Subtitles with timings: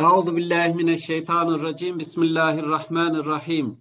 [0.00, 1.98] Euzu billahi mineşşeytanirracim.
[1.98, 3.80] Bismillahirrahmanirrahim.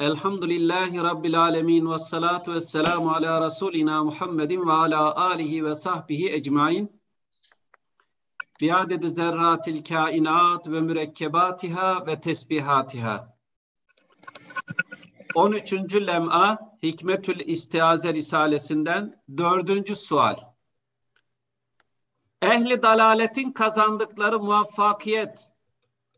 [0.00, 7.00] Elhamdülillahi rabbil alamin ve salatu vesselamu ala rasulina Muhammedin ve ala alihi ve sahbihi ecmaîn.
[8.60, 13.36] Biadedi zerratil kainat ve mürekkebatiha ve tesbihatiha.
[15.34, 15.72] 13.
[15.94, 20.53] lem'a Hikmetül İstiaze Risalesinden dördüncü sual.
[22.44, 25.50] Ehli dalaletin kazandıkları muvaffakiyet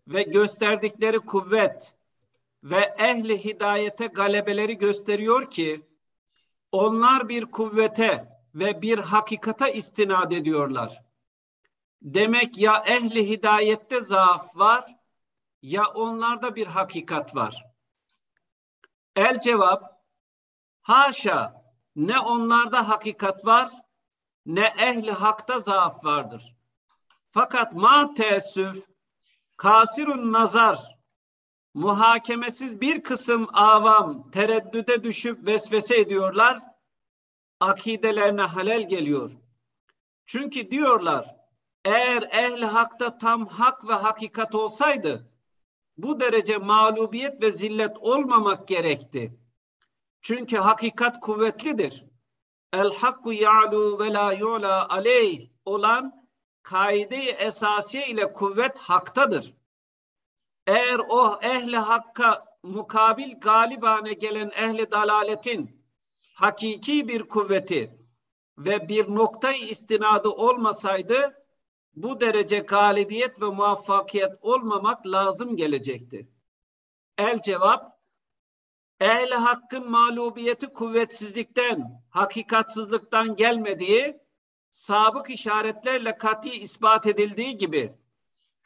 [0.09, 1.97] ve gösterdikleri kuvvet
[2.63, 5.87] ve ehli hidayete galebeleri gösteriyor ki
[6.73, 11.03] onlar bir kuvvete ve bir hakikata istinad ediyorlar.
[12.03, 14.97] Demek ya ehli hidayette zaaf var
[15.63, 17.65] ya onlarda bir hakikat var.
[19.17, 20.03] El cevap
[20.83, 21.65] haşa
[21.97, 23.71] ne onlarda hakikat var
[24.47, 26.57] ne ehli hakta zaaf vardır.
[27.31, 28.87] Fakat ma teessüf
[29.57, 30.99] kasirun nazar
[31.75, 36.59] muhakemesiz bir kısım avam tereddüde düşüp vesvese ediyorlar.
[37.61, 39.31] Akidelerine halel geliyor.
[40.27, 41.37] Çünkü diyorlar
[41.85, 45.31] eğer ehli hakta tam hak ve hakikat olsaydı
[45.97, 49.39] bu derece mağlubiyet ve zillet olmamak gerekti.
[50.21, 52.06] Çünkü hakikat kuvvetlidir
[52.81, 56.05] el hakku ya'lu ve la yu'la aleyh olan
[56.63, 59.55] kaide-i esasiye ile kuvvet haktadır.
[60.67, 65.85] Eğer o ehli hakka mukabil galibane gelen ehli dalaletin
[66.35, 67.99] hakiki bir kuvveti
[68.59, 71.47] ve bir noktayı istinadı olmasaydı
[71.95, 76.29] bu derece galibiyet ve muvaffakiyet olmamak lazım gelecekti.
[77.19, 77.96] El cevap
[79.01, 84.21] ehli hakkın mağlubiyeti kuvvetsizlikten, hakikatsızlıktan gelmediği,
[84.71, 87.95] sabık işaretlerle kati ispat edildiği gibi,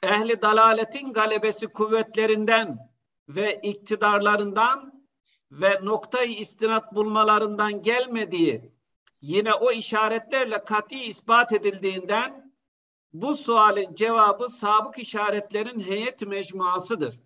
[0.03, 2.91] ehli dalaletin galebesi kuvvetlerinden
[3.29, 5.07] ve iktidarlarından
[5.51, 8.73] ve noktayı istinat bulmalarından gelmediği,
[9.21, 12.53] yine o işaretlerle kati ispat edildiğinden,
[13.13, 17.21] bu sualin cevabı sabık işaretlerin heyet mecmuasıdır.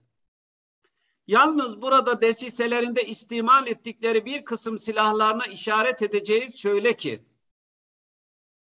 [1.26, 7.24] Yalnız burada desiselerinde istimal ettikleri bir kısım silahlarına işaret edeceğiz şöyle ki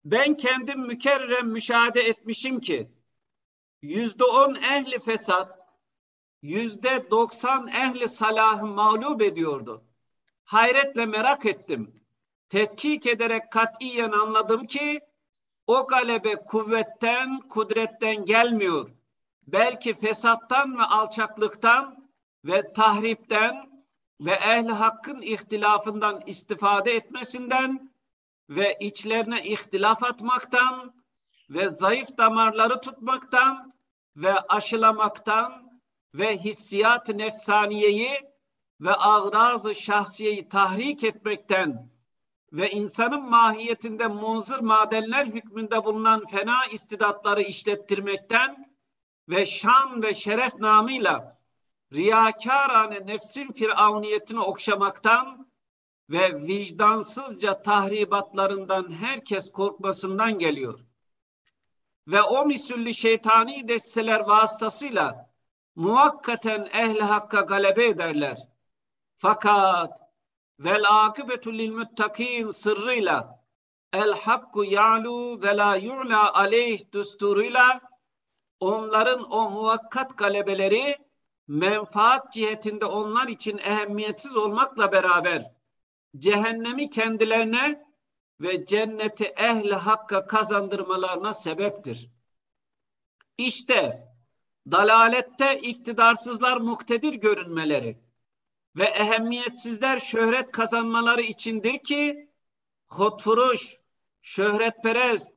[0.06, 2.92] ben kendim mükerrem müşahede etmişim ki
[3.82, 5.60] yüzde on ehli fesat
[6.42, 9.84] yüzde doksan ehli salahı mağlup ediyordu.
[10.44, 12.04] Hayretle merak ettim.
[12.50, 15.00] Tetkik ederek katiyen anladım ki
[15.68, 18.90] o galebe kuvvetten, kudretten gelmiyor.
[19.48, 22.05] Belki fesattan ve alçaklıktan
[22.46, 23.70] ve tahripten
[24.22, 27.94] ve ehli hakkın ihtilafından istifade etmesinden
[28.50, 30.94] ve içlerine ihtilaf atmaktan
[31.50, 33.74] ve zayıf damarları tutmaktan
[34.16, 35.82] ve aşılamaktan
[36.14, 38.12] ve hissiyat nefsaniyeyi
[38.82, 41.90] ve ağraz-ı şahsiyeyi tahrik etmekten
[42.54, 48.76] ve insanın mahiyetinde munzır madenler hükmünde bulunan fena istidatları işlettirmekten
[49.30, 51.35] ve şan ve şeref namıyla
[51.94, 55.48] riyakarane nefsin firavniyetini okşamaktan
[56.10, 60.86] ve vicdansızca tahribatlarından herkes korkmasından geliyor.
[62.08, 65.30] Ve o misülli şeytani desteler vasıtasıyla
[65.76, 68.48] muhakkaten ehli hakka galebe ederler.
[69.18, 70.00] Fakat
[70.60, 73.46] vel akıbetu lil muttakin sırrıyla
[73.94, 77.82] el hakku ya'lu ve la yu'la aleyh düsturuyla
[78.60, 81.05] onların o muvakkat galebeleri
[81.48, 85.52] menfaat cihetinde onlar için ehemmiyetsiz olmakla beraber
[86.18, 87.86] cehennemi kendilerine
[88.42, 92.10] ve cenneti ehli hakka kazandırmalarına sebeptir.
[93.38, 94.08] İşte
[94.72, 98.00] dalalette iktidarsızlar muktedir görünmeleri
[98.76, 102.30] ve ehemmiyetsizler şöhret kazanmaları içindir ki
[102.88, 103.78] hotfuruş,
[104.22, 105.28] şöhretperest,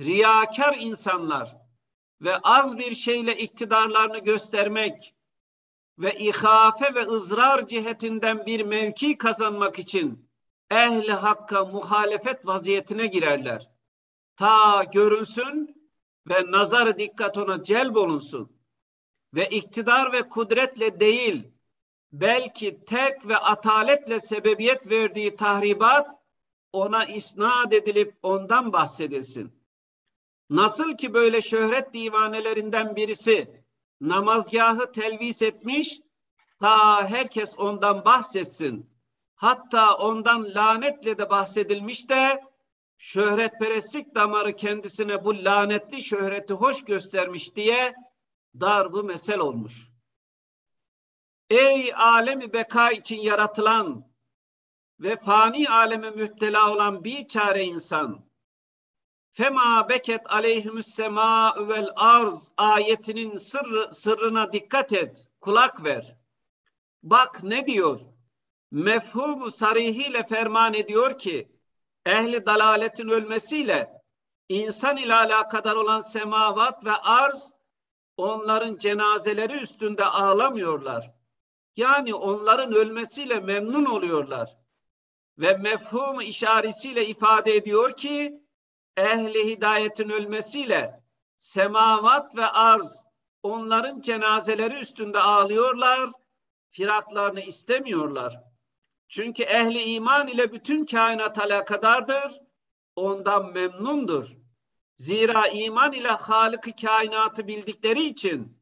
[0.00, 1.56] riyakar insanlar
[2.20, 5.15] ve az bir şeyle iktidarlarını göstermek
[5.98, 10.28] ve ihafe ve ızrar cihetinden bir mevki kazanmak için
[10.70, 13.70] ehli hakka muhalefet vaziyetine girerler.
[14.36, 15.76] Ta görünsün
[16.28, 18.56] ve nazar dikkat ona celb olunsun.
[19.34, 21.48] Ve iktidar ve kudretle değil,
[22.12, 26.10] belki terk ve ataletle sebebiyet verdiği tahribat
[26.72, 29.52] ona isnat edilip ondan bahsedilsin.
[30.50, 33.65] Nasıl ki böyle şöhret divanelerinden birisi
[34.00, 36.00] namazgahı telvis etmiş,
[36.58, 38.90] ta herkes ondan bahsetsin.
[39.34, 42.42] Hatta ondan lanetle de bahsedilmiş de
[42.96, 47.94] şöhretperestlik damarı kendisine bu lanetli şöhreti hoş göstermiş diye
[48.60, 49.92] darbu mesel olmuş.
[51.50, 54.06] Ey alemi beka için yaratılan
[55.00, 58.25] ve fani aleme müptela olan bir çare insan.
[59.36, 66.16] Fema beket aleyhimüs sema vel arz ayetinin sırrı, sırrına dikkat et, kulak ver.
[67.02, 68.00] Bak ne diyor?
[68.70, 71.48] Mefhumu sarihiyle ferman ediyor ki
[72.06, 74.02] ehli dalaletin ölmesiyle
[74.48, 77.52] insan ile alakadar olan semavat ve arz
[78.16, 81.14] onların cenazeleri üstünde ağlamıyorlar.
[81.76, 84.56] Yani onların ölmesiyle memnun oluyorlar.
[85.38, 88.45] Ve mefhum işaretiyle ifade ediyor ki
[88.96, 91.00] ehli hidayetin ölmesiyle
[91.36, 93.02] semavat ve arz
[93.42, 96.10] onların cenazeleri üstünde ağlıyorlar,
[96.70, 98.40] firaklarını istemiyorlar.
[99.08, 102.40] Çünkü ehli iman ile bütün kainat alakadardır,
[102.96, 104.36] ondan memnundur.
[104.96, 108.58] Zira iman ile Halık-ı kainatı bildikleri için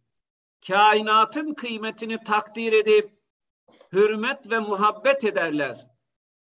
[0.66, 3.10] kainatın kıymetini takdir edip
[3.92, 5.86] hürmet ve muhabbet ederler.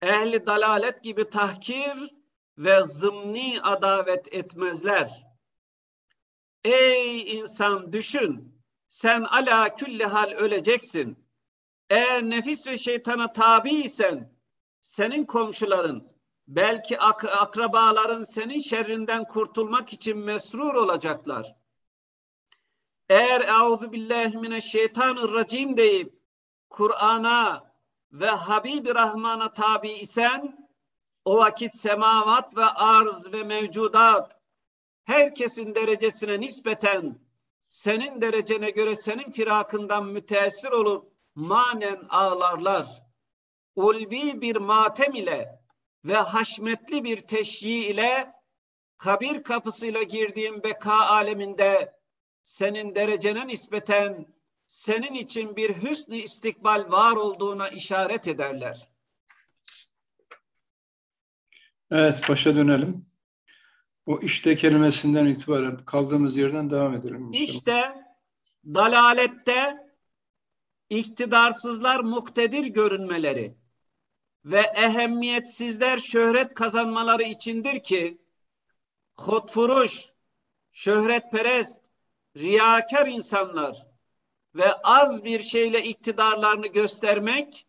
[0.03, 2.20] Ehli dalalet gibi tahkir
[2.61, 5.27] ve zımni adavet etmezler.
[6.65, 11.27] Ey insan düşün, sen ala külli hal öleceksin.
[11.91, 14.37] Eğer nefis ve şeytana tabi isen,
[14.81, 16.12] senin komşuların,
[16.49, 21.55] belki ak akrabaların senin şerrinden kurtulmak için mesrur olacaklar.
[23.09, 26.15] Eğer euzu billahi mineşşeytanirracim deyip
[26.71, 27.73] Kur'an'a
[28.12, 30.70] ve Habib-i Rahman'a tabi isen
[31.25, 34.41] o vakit semavat ve arz ve mevcudat
[35.05, 37.19] herkesin derecesine nispeten
[37.69, 43.03] senin derecene göre senin firakından müteessir olup manen ağlarlar.
[43.77, 45.61] Ulvi bir matem ile
[46.05, 48.33] ve haşmetli bir teşyi ile
[48.99, 52.01] kabir kapısıyla girdiğin beka aleminde
[52.43, 54.35] senin derecene nispeten
[54.67, 58.90] senin için bir hüsnü istikbal var olduğuna işaret ederler.
[61.91, 63.07] Evet, başa dönelim.
[64.07, 67.33] O işte kelimesinden itibaren kaldığımız yerden devam edelim.
[67.33, 67.95] İşte
[68.65, 69.77] dalalette
[70.91, 73.55] iktidarsızlar muktedir görünmeleri
[74.45, 78.19] ve ehemmiyetsizler şöhret kazanmaları içindir ki
[79.17, 80.05] hotfuruş,
[80.73, 81.81] şöhretperest,
[82.37, 83.87] riyakar insanlar
[84.55, 87.67] ve az bir şeyle iktidarlarını göstermek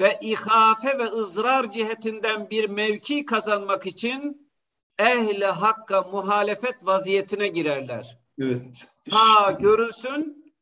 [0.00, 4.50] ve ihafe ve ızrar cihetinden bir mevki kazanmak için
[4.98, 8.18] ehli hakka muhalefet vaziyetine girerler.
[8.38, 8.92] Evet.
[9.10, 10.54] Ha görülsün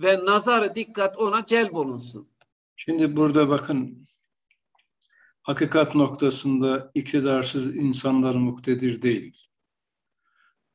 [0.00, 2.28] ve nazar dikkat ona celb olunsun.
[2.76, 4.06] Şimdi burada bakın
[5.42, 9.46] hakikat noktasında iktidarsız insanlar muktedir değil.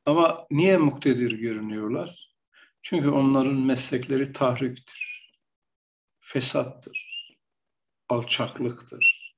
[0.06, 2.30] Ama niye muktedir görünüyorlar?
[2.82, 5.32] Çünkü onların meslekleri tahriptir,
[6.20, 7.09] fesattır,
[8.10, 9.36] alçaklıktır,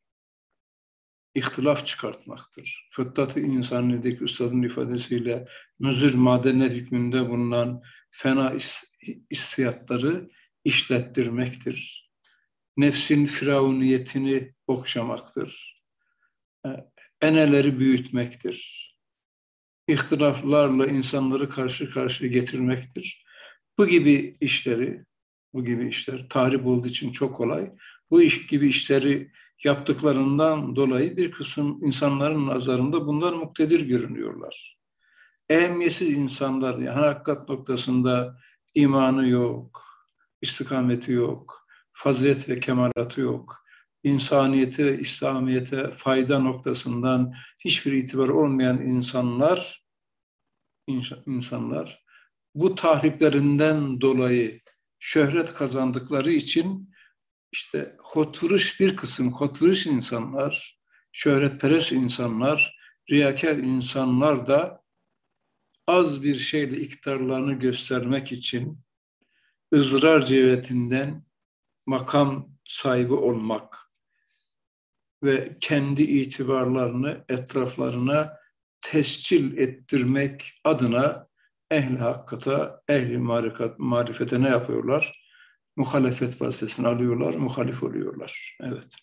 [1.35, 2.89] ihtilaf çıkartmaktır.
[2.91, 5.49] Fıtrat-ı insanideki üstadın ifadesiyle
[5.79, 8.53] müzür madenet hükmünde bulunan fena
[9.31, 10.31] istiyatları
[10.65, 12.11] işlettirmektir.
[12.77, 15.83] Nefsin firavuniyetini okşamaktır.
[16.67, 16.69] E,
[17.23, 18.89] eneleri büyütmektir.
[19.89, 23.25] İhtilaflarla insanları karşı karşıya getirmektir.
[23.79, 25.05] Bu gibi işleri,
[25.55, 27.73] bu gibi işler tahrip olduğu için çok kolay
[28.13, 29.31] bu iş gibi işleri
[29.65, 34.79] yaptıklarından dolayı bir kısım insanların nazarında bunlar muktedir görünüyorlar.
[35.49, 38.39] Ehemmiyetsiz insanlar, yani hakikat noktasında
[38.75, 39.83] imanı yok,
[40.43, 43.65] istikameti yok, fazilet ve kemalatı yok,
[44.03, 49.85] insaniyete, İslamiyete fayda noktasından hiçbir itibar olmayan insanlar,
[51.27, 52.05] insanlar
[52.55, 54.61] bu tahriplerinden dolayı
[54.99, 56.92] şöhret kazandıkları için
[57.53, 60.81] işte hotvuruş bir kısım hotvuruş insanlar,
[61.13, 62.77] şöhretperest insanlar,
[63.11, 64.82] riyakar insanlar da
[65.87, 68.79] az bir şeyle iktidarlarını göstermek için
[69.75, 71.25] ızrar cihetinden
[71.87, 73.79] makam sahibi olmak
[75.23, 78.37] ve kendi itibarlarını etraflarına
[78.81, 81.29] tescil ettirmek adına
[81.71, 83.19] ehli hakkata, ehli
[83.79, 85.21] marifete ne yapıyorlar?
[85.76, 88.56] Muhalefet vazifesini alıyorlar, muhalif oluyorlar.
[88.60, 88.96] Evet.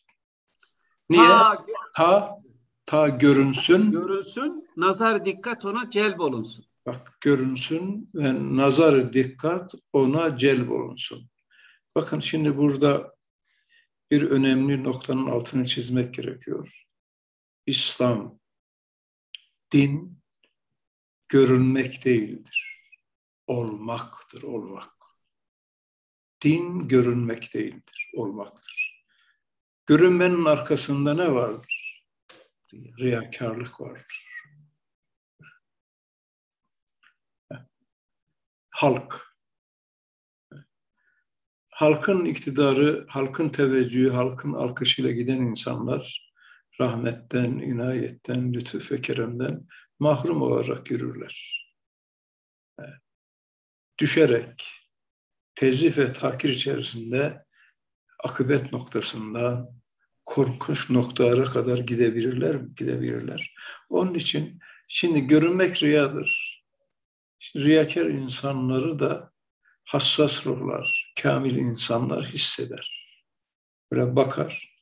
[1.10, 1.28] Niye?
[1.28, 1.64] Ta,
[1.96, 2.42] ta,
[2.86, 3.92] ta görünsün.
[3.92, 6.66] Görünsün, nazar dikkat ona celb olunsun.
[6.86, 11.30] Bak görünsün ve nazar dikkat ona celb olunsun.
[11.96, 13.16] Bakın şimdi burada
[14.12, 16.86] bir önemli noktanın altını çizmek gerekiyor.
[17.66, 18.40] İslam,
[19.74, 20.20] din
[21.30, 22.66] görünmek değildir.
[23.48, 24.99] olmaktır, olmak.
[26.44, 29.06] Din görünmek değildir, olmaktır.
[29.86, 32.06] Görünmenin arkasında ne vardır?
[32.74, 34.30] Riyakarlık vardır.
[38.70, 39.36] Halk.
[41.70, 46.34] Halkın iktidarı, halkın teveccühü, halkın alkışıyla giden insanlar
[46.80, 49.68] rahmetten, inayetten, lütuf ve keremden
[50.00, 51.66] mahrum olarak yürürler.
[54.00, 54.89] Düşerek,
[55.60, 57.46] tezif ve takir içerisinde
[58.24, 59.70] akıbet noktasında
[60.26, 62.56] korkunç noktalara kadar gidebilirler?
[62.56, 63.56] Gidebilirler.
[63.90, 66.64] Onun için şimdi görünmek riyadır.
[67.56, 69.34] Riyakar insanları da
[69.84, 73.16] hassas ruhlar, kamil insanlar hisseder.
[73.92, 74.80] Böyle bakar.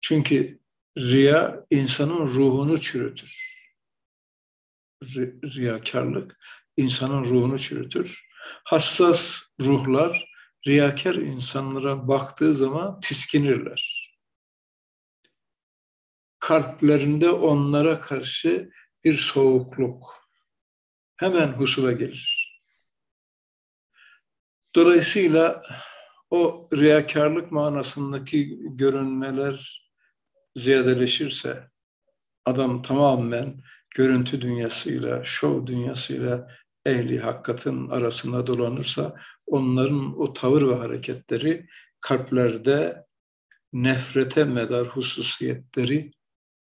[0.00, 0.60] Çünkü
[0.98, 3.60] riya insanın ruhunu çürütür.
[5.44, 6.38] Riyakarlık
[6.76, 8.30] insanın ruhunu çürütür.
[8.64, 10.30] Hassas ruhlar
[10.66, 14.10] riyakar insanlara baktığı zaman tiskinirler.
[16.38, 18.70] Kalplerinde onlara karşı
[19.04, 20.28] bir soğukluk
[21.16, 22.50] hemen husula gelir.
[24.74, 25.62] Dolayısıyla
[26.30, 29.86] o riyakarlık manasındaki görünmeler
[30.56, 31.70] ziyadeleşirse
[32.44, 33.60] adam tamamen
[33.94, 36.48] görüntü dünyasıyla, şov dünyasıyla
[36.86, 39.16] ehli hakikatin arasında dolanırsa
[39.50, 41.66] onların o tavır ve hareketleri
[42.00, 43.06] kalplerde
[43.72, 46.12] nefrete medar hususiyetleri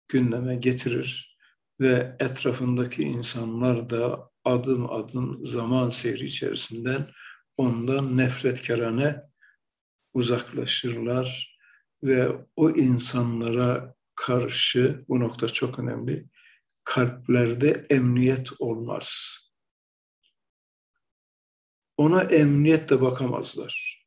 [0.09, 1.39] gündeme getirir
[1.81, 7.11] ve etrafındaki insanlar da adım adım zaman seyri içerisinden
[7.57, 9.23] ondan nefretkarane
[10.15, 11.59] uzaklaşırlar
[12.03, 16.27] ve o insanlara karşı bu nokta çok önemli
[16.85, 19.39] kalplerde emniyet olmaz.
[21.99, 24.05] Ona emniyetle bakamazlar.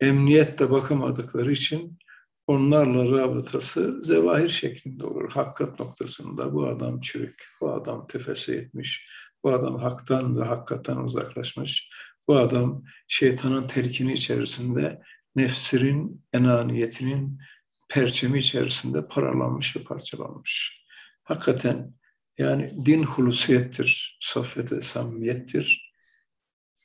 [0.00, 1.98] Emniyetle bakamadıkları için
[2.46, 5.32] onlarla rabıtası zevahir şeklinde olur.
[5.32, 9.08] Hakikat noktasında bu adam çürük, bu adam tefessü etmiş,
[9.44, 11.90] bu adam haktan ve hakikatten uzaklaşmış,
[12.28, 15.02] bu adam şeytanın telkini içerisinde
[15.36, 17.40] nefsinin, enaniyetinin
[17.88, 20.86] perçemi içerisinde paralanmış ve parçalanmış.
[21.22, 21.94] Hakikaten
[22.38, 25.92] yani din hulusiyettir, saffet samimiyettir.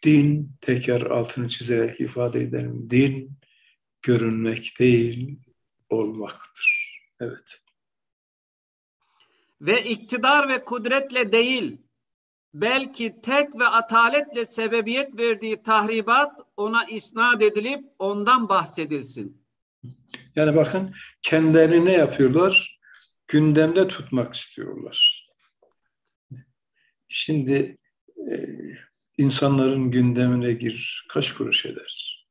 [0.03, 3.31] Din, tekrar altını çizerek ifade edelim, din
[4.01, 5.39] görünmek değil,
[5.89, 6.97] olmaktır.
[7.19, 7.61] Evet.
[9.61, 11.77] Ve iktidar ve kudretle değil,
[12.53, 19.41] belki tek ve ataletle sebebiyet verdiği tahribat ona isnat edilip ondan bahsedilsin.
[20.35, 22.79] Yani bakın kendilerini ne yapıyorlar?
[23.27, 25.30] Gündemde tutmak istiyorlar.
[27.13, 27.77] Şimdi
[28.31, 28.35] e,
[29.17, 32.25] insanların gündemine gir, kaç kuruş eder?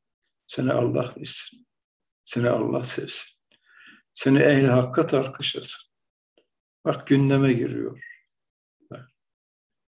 [0.47, 1.67] Seni Allah bilsin.
[2.25, 3.31] Seni Allah sevsin.
[4.13, 5.91] Seni ehli hakkat alkışlasın.
[6.85, 8.03] Bak gündeme giriyor.
[8.91, 9.11] Bak,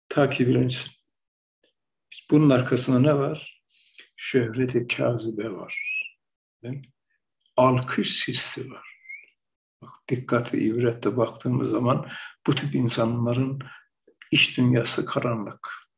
[0.08, 0.90] ta ki bilinsin.
[2.30, 3.62] Bunun arkasında ne var?
[4.16, 6.04] Şöhreti kazibe var.
[6.62, 6.92] Değil
[7.56, 9.00] Alkış hissi var.
[9.82, 12.10] Bak, dikkatli ibrette baktığımız zaman
[12.46, 13.60] bu tip insanların
[14.30, 15.90] iş dünyası karanlık.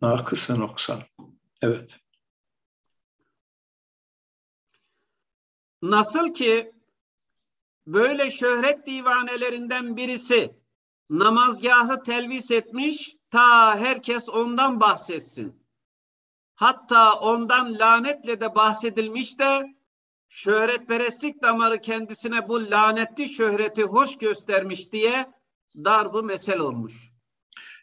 [0.00, 1.02] Nakısa noksan.
[1.62, 2.00] Evet.
[5.82, 6.72] Nasıl ki
[7.86, 10.58] böyle şöhret divanelerinden birisi
[11.10, 15.68] namazgahı telvis etmiş ta herkes ondan bahsetsin.
[16.54, 19.74] Hatta ondan lanetle de bahsedilmiş de
[20.28, 25.37] şöhretperestlik damarı kendisine bu lanetli şöhreti hoş göstermiş diye
[25.74, 27.12] darbu mesel olmuş.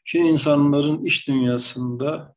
[0.05, 2.35] Şimdi insanların iş dünyasında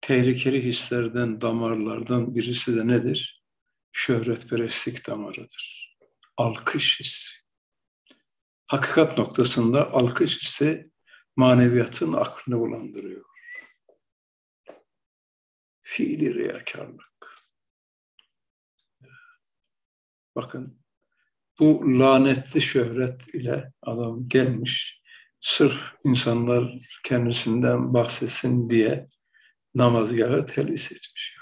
[0.00, 3.44] tehlikeli hislerden, damarlardan birisi de nedir?
[3.92, 5.96] Şöhretperestlik damarıdır.
[6.36, 7.42] Alkış hissi.
[8.66, 10.90] Hakikat noktasında alkış hissi
[11.36, 13.24] maneviyatın aklını bulandırıyor.
[15.82, 17.42] Fiili riyakarlık.
[20.36, 20.81] Bakın
[21.60, 25.02] bu lanetli şöhret ile adam gelmiş
[25.40, 29.08] sırf insanlar kendisinden bahsetsin diye
[29.74, 31.36] namazgahı telvis etmiş.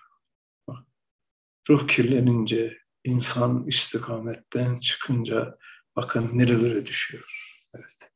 [1.71, 5.59] Ruh kirlenince, insan istikametten çıkınca
[5.97, 7.59] bakın nerelere düşüyor.
[7.75, 8.11] Evet.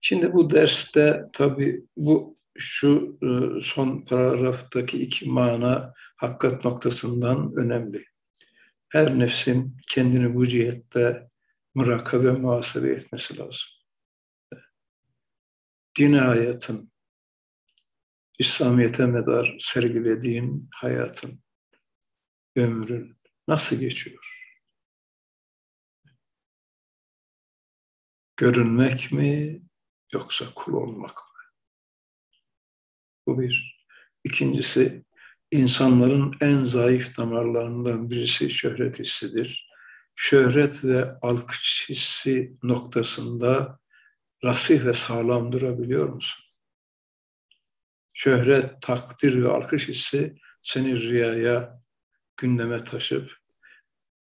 [0.00, 3.28] Şimdi bu derste tabii bu şu e,
[3.62, 8.04] son paragraftaki iki mana hakikat noktasından önemli
[8.88, 11.28] her nefsin kendini bu cihette
[11.74, 13.70] murakabe muhasebe etmesi lazım.
[15.98, 16.92] dini hayatın,
[18.38, 21.42] İslamiyet'e medar sergilediğin hayatın,
[22.56, 23.18] ömrün
[23.48, 24.38] nasıl geçiyor?
[28.36, 29.62] Görünmek mi
[30.12, 31.40] yoksa kul olmak mı?
[33.26, 33.78] Bu bir.
[34.24, 35.04] İkincisi,
[35.50, 39.68] insanların en zayıf damarlarından birisi şöhret hissidir.
[40.16, 43.78] Şöhret ve alkış hissi noktasında
[44.44, 46.44] rasih ve sağlam durabiliyor musun?
[48.14, 51.82] Şöhret, takdir ve alkış hissi seni riyaya,
[52.36, 53.32] gündeme taşıp,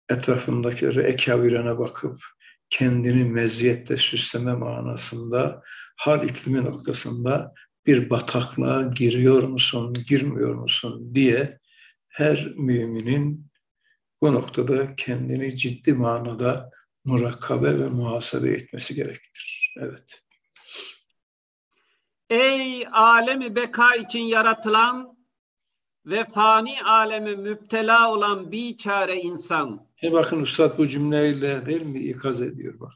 [0.09, 2.21] etrafındakileri ekavirene bakıp,
[2.71, 5.63] kendini meziyette süsleme manasında,
[5.97, 7.55] hal iklimi noktasında
[7.87, 11.59] bir bataklığa giriyor musun, girmiyor musun diye
[12.09, 13.51] her müminin
[14.23, 16.71] bu noktada kendini ciddi manada
[17.05, 19.75] murakabe ve muhasebe etmesi gerektir.
[19.81, 20.23] Evet.
[22.31, 25.17] Ey alemi beka için yaratılan
[26.07, 29.87] ve fani aleme müptela olan bir çare insan.
[30.03, 32.93] E bakın Üstad bu cümleyle değil mi ikaz ediyor bak.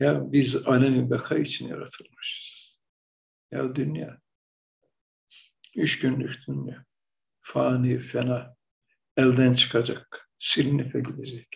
[0.00, 2.43] Ya biz alemi beka için yaratılmışız.
[3.54, 4.18] Ya dünya.
[5.76, 6.84] Üç günlük dünya.
[7.40, 8.56] Fani, fena.
[9.16, 10.30] Elden çıkacak.
[10.38, 11.48] Silinip gidecek.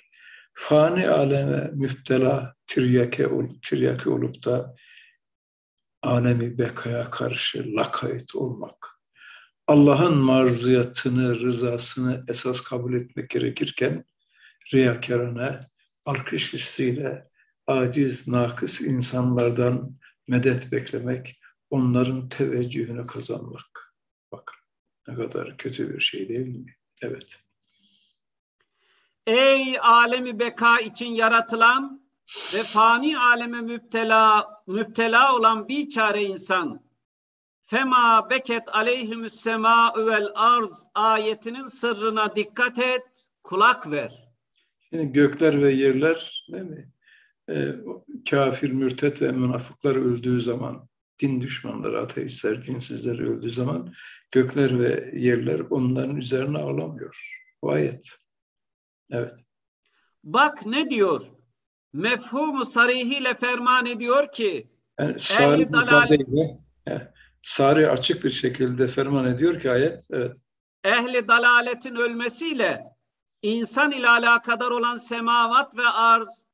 [0.55, 3.28] Fani aleme müptela, tiryake,
[3.62, 4.75] tiryake olup da
[6.02, 9.00] alemi bekaya karşı lakayt olmak.
[9.67, 14.05] Allah'ın marziyatını, rızasını esas kabul etmek gerekirken
[14.75, 15.61] riyakarına,
[16.05, 17.28] alkış hissiyle
[17.67, 19.95] aciz, nakıs insanlardan
[20.28, 21.38] medet beklemek,
[21.71, 23.95] onların teveccühünü kazanmak.
[24.33, 24.53] Bak
[25.09, 26.77] ne kadar kötü bir şey değil mi?
[27.03, 27.41] Evet.
[29.27, 32.09] Ey alemi beka için yaratılan
[32.54, 36.89] ve fani aleme müptela müptela olan bir çare insan
[37.63, 44.28] fema beket aleyhimüs sema vel arz ayetinin sırrına dikkat et, kulak ver.
[44.91, 46.93] Şimdi gökler ve yerler değil mi?
[47.50, 47.75] Ee,
[48.31, 50.88] kafir, mürtet ve münafıklar öldüğü zaman,
[51.21, 53.95] din düşmanları, ateistler, dinsizler öldüğü zaman
[54.31, 57.43] gökler ve yerler onların üzerine ağlamıyor.
[57.63, 58.19] Bu ayet.
[59.11, 59.35] Evet.
[60.25, 61.23] Bak ne diyor?
[61.93, 66.59] Mefhumu sarihiyle ferman ediyor ki yani sari ifadeyle,
[67.43, 70.07] sari açık bir şekilde ferman ediyor ki ayet.
[70.11, 70.37] Evet.
[70.85, 72.85] Ehli dalaletin ölmesiyle
[73.43, 76.45] insan ile alakadar olan semavat ve arz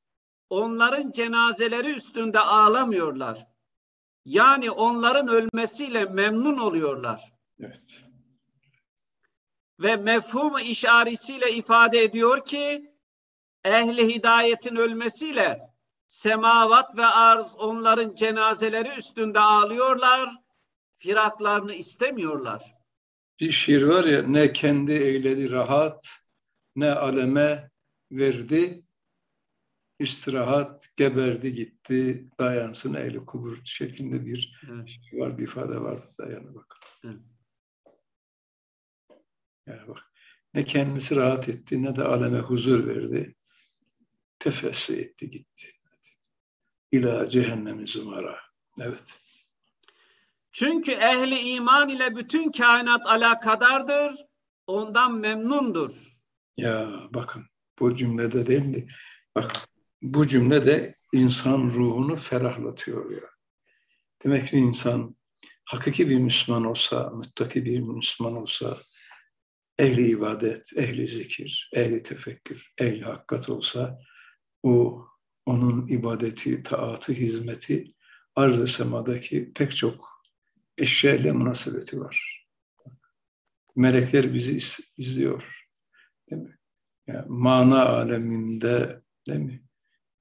[0.51, 3.47] onların cenazeleri üstünde ağlamıyorlar.
[4.25, 7.33] Yani onların ölmesiyle memnun oluyorlar.
[7.61, 8.05] Evet.
[9.81, 12.95] Ve mefhumu işaretiyle ifade ediyor ki
[13.65, 15.61] ehli hidayetin ölmesiyle
[16.07, 20.31] semavat ve arz onların cenazeleri üstünde ağlıyorlar,
[20.99, 22.75] firaklarını istemiyorlar.
[23.41, 26.07] Bir şiir var ya ne kendi eyledi rahat,
[26.77, 27.71] ne aleme
[28.11, 28.84] verdi,
[29.99, 34.89] istirahat geberdi gitti, dayansın ehli kubur şeklinde bir evet.
[34.89, 36.77] şey vardı, ifade vardı dayanı bak.
[37.05, 37.21] Evet.
[39.67, 40.13] Yani bak
[40.55, 43.35] ne kendisi rahat etti ne de aleme huzur verdi
[44.39, 45.67] tefessü etti gitti.
[46.93, 48.41] İlâ cehennemi zumara.
[48.81, 49.19] Evet.
[50.53, 54.27] Çünkü ehli iman ile bütün kainat alakadardır,
[54.67, 55.93] ondan memnundur.
[56.57, 57.47] Ya bakın
[57.79, 58.87] bu cümlede değil mi?
[59.37, 59.53] Bak
[60.05, 63.29] bu cümle de insan ruhunu ferahlatıyor ya.
[64.25, 65.17] Demek ki insan
[65.65, 68.77] hakiki bir Müslüman olsa, muttaki bir Müslüman olsa,
[69.79, 73.99] ehli ibadet, ehli zikir, ehli tefekkür, ehli hakkat olsa
[74.63, 75.05] o
[75.47, 77.95] onun ibadeti, taatı, hizmeti
[78.37, 80.23] arz-ı semadaki pek çok
[80.79, 82.47] eşya ile münasebeti var.
[83.77, 84.59] Melekler bizi
[84.97, 85.67] izliyor.
[86.31, 86.59] Değil mi?
[87.07, 89.64] Yani mana aleminde değil mi?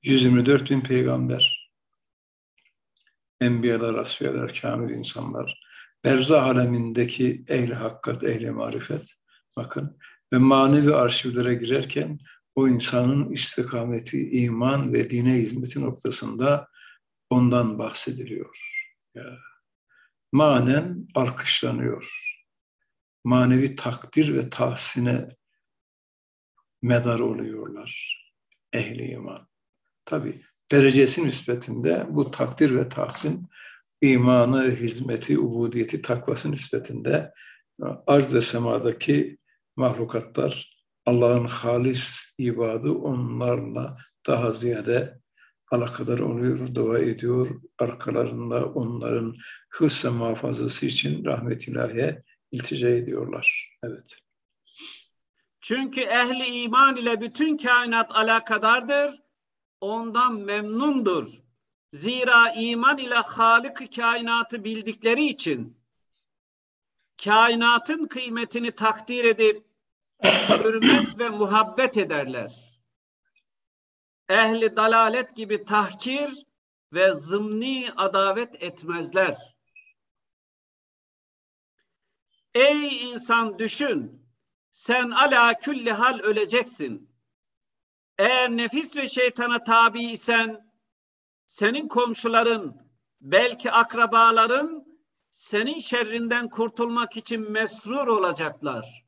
[0.04, 1.72] 124 bin peygamber,
[3.42, 5.62] enbiyalar, asfiyeler, kamil insanlar,
[6.06, 9.14] berzah alemindeki ehli hakkat, ehli marifet,
[9.56, 9.98] bakın
[10.34, 12.20] ve manevi arşivlere girerken
[12.56, 16.68] o insanın istikameti, iman ve dine hizmeti noktasında
[17.30, 18.60] ondan bahsediliyor.
[19.16, 19.38] Ya.
[20.32, 22.34] Manen alkışlanıyor.
[23.24, 25.30] Manevi takdir ve tahsine
[26.82, 28.20] medar oluyorlar
[28.74, 29.53] ehli iman.
[30.06, 33.48] Tabi derecesi nispetinde bu takdir ve tahsin
[34.02, 37.34] imanı, hizmeti, ubudiyeti, takvası nispetinde
[38.08, 39.38] arz ve semadaki
[39.76, 45.20] mahlukatlar Allah'ın halis ibadı onlarla daha ziyade
[45.72, 47.62] alakadar oluyor, dua ediyor.
[47.80, 49.36] Arkalarında onların
[49.70, 53.78] ve muhafazası için rahmet ilahiye iltica ediyorlar.
[53.84, 54.20] Evet.
[55.62, 59.23] Çünkü ehli iman ile bütün kainat alakadardır.
[59.84, 61.28] Ondan memnundur.
[61.94, 65.78] Zira iman ile Halık kainatı bildikleri için
[67.24, 69.66] kainatın kıymetini takdir edip
[70.50, 72.82] hürmet ve muhabbet ederler.
[74.30, 76.46] Ehli dalalet gibi tahkir
[76.94, 79.56] ve zımni adavet etmezler.
[82.54, 84.26] Ey insan düşün,
[84.72, 87.13] sen ala külli hal öleceksin.
[88.18, 90.72] Eğer nefis ve şeytana tabi isen,
[91.46, 94.86] senin komşuların, belki akrabaların
[95.30, 99.06] senin şerrinden kurtulmak için mesrur olacaklar.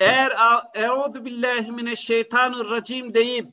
[0.00, 0.32] Eğer
[0.74, 3.48] Euzu billahi mineşşeytanirracim deyip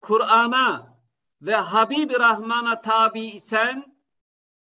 [0.00, 0.98] Kur'an'a
[1.42, 3.96] ve Habib-i Rahman'a tabi isen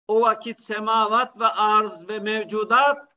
[0.09, 3.09] o vakit semavat ve arz ve mevcudat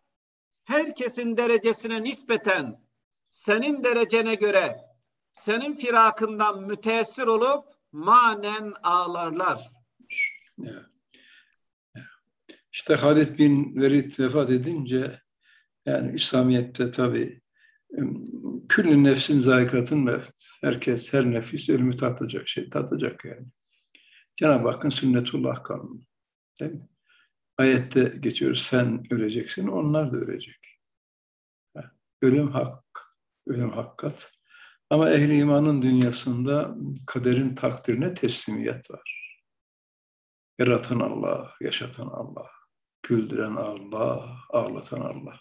[0.63, 2.88] herkesin derecesine nispeten
[3.30, 4.78] senin derecene göre
[5.34, 9.70] senin firakından müteessir olup manen ağlarlar.
[12.72, 15.22] İşte Halid bin Velid vefat edince
[15.86, 17.42] yani İslamiyet'te tabi
[18.70, 20.44] küllü nefsin zayikatın mevt.
[20.62, 23.48] Herkes, her nefis ölümü tatacak şey, tatacak yani.
[24.36, 26.02] Cenab-ı Hakk'ın sünnetullah kanunu.
[26.60, 26.89] Değil mi?
[27.58, 30.80] Ayette geçiyoruz, sen öleceksin, onlar da ölecek.
[32.22, 33.09] Ölüm hak,
[33.49, 34.31] ölüm hakkat.
[34.89, 36.75] Ama ehli imanın dünyasında
[37.07, 39.35] kaderin takdirine teslimiyet var.
[40.59, 42.51] Yaratan Allah, yaşatan Allah,
[43.03, 45.39] güldüren Allah, ağlatan Allah.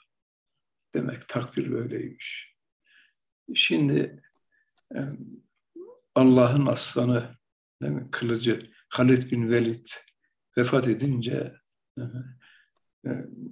[0.94, 2.56] Demek takdir böyleymiş.
[3.54, 4.22] Şimdi
[6.14, 7.38] Allah'ın aslanı,
[7.82, 8.08] değil mi?
[8.10, 9.86] kılıcı Halid bin Velid
[10.58, 11.54] vefat edince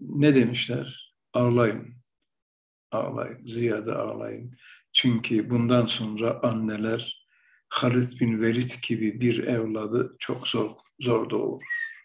[0.01, 1.17] ne demişler?
[1.33, 1.95] Ağlayın,
[2.97, 4.57] ağlayın, ziyade ağlayın.
[4.93, 7.27] Çünkü bundan sonra anneler
[7.69, 11.97] Halid bin Velid gibi bir evladı çok zor, zor doğurur.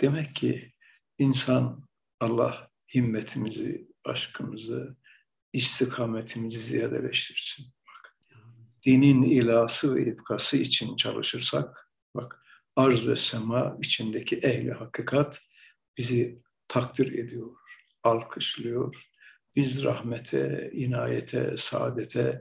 [0.00, 0.72] Demek ki
[1.18, 1.88] insan
[2.20, 4.96] Allah himmetimizi, aşkımızı,
[5.52, 7.66] istikametimizi ziyadeleştirsin.
[7.86, 8.16] Bak,
[8.86, 12.42] dinin ilası ve ipkası için çalışırsak, bak
[12.76, 15.40] arz ve sema içindeki ehli hakikat
[15.98, 17.50] bizi takdir ediyor,
[18.04, 19.04] alkışlıyor.
[19.56, 22.40] Biz rahmete, inayete, saadete,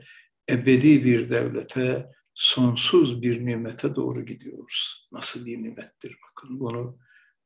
[0.50, 5.10] ebedi bir devlete, sonsuz bir nimete doğru gidiyoruz.
[5.12, 7.00] Nasıl bir nimettir bakın bunu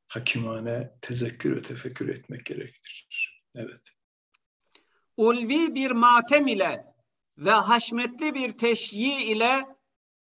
[0.08, 3.44] hakimane tezekkür ve tefekkür etmek gerektirir.
[3.56, 3.92] Evet.
[5.18, 6.86] Ulvi bir matem ile
[7.38, 9.66] ve haşmetli bir teşyi ile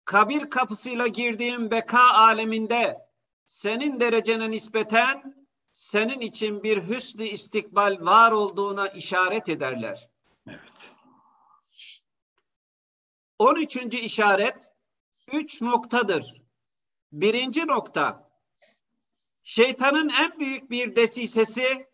[0.06, 2.98] kabir kapısıyla girdiğin beka aleminde
[3.46, 5.41] senin derecene nispeten
[5.72, 10.10] senin için bir hüsnü istikbal var olduğuna işaret ederler.
[10.48, 10.92] Evet.
[13.40, 13.76] 13.
[13.94, 14.72] işaret
[15.34, 16.42] üç noktadır.
[17.12, 18.32] Birinci nokta
[19.44, 21.88] Şeytanın en büyük bir desisesi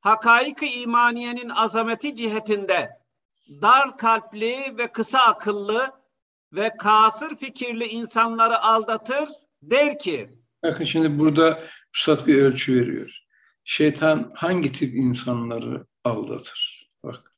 [0.00, 2.90] hakaik-ı imaniyenin azameti cihetinde
[3.48, 5.92] dar kalpli ve kısa akıllı
[6.52, 9.28] ve kasır fikirli insanları aldatır
[9.62, 13.18] der ki Bakın şimdi burada Üstad bir ölçü veriyor.
[13.64, 16.90] Şeytan hangi tip insanları aldatır?
[17.04, 17.32] Bak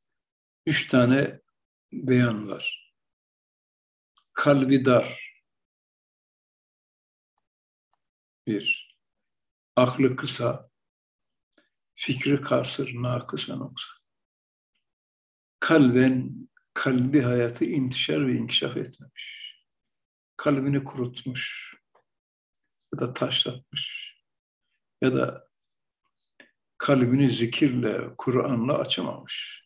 [0.67, 1.41] üç tane
[1.93, 2.95] beyan var.
[4.33, 5.35] Kalbi dar.
[8.47, 8.97] Bir
[9.77, 10.71] aklı kısa,
[11.95, 13.91] fikri kasır, nakıs ve noksa.
[15.61, 19.55] Kalben, kalbi hayatı intişar ve inkişaf etmemiş.
[20.37, 21.75] Kalbini kurutmuş
[22.95, 24.14] ya da taşlatmış
[25.05, 25.49] ya da
[26.79, 29.65] kalbini zikirle, Kur'an'la açamamış.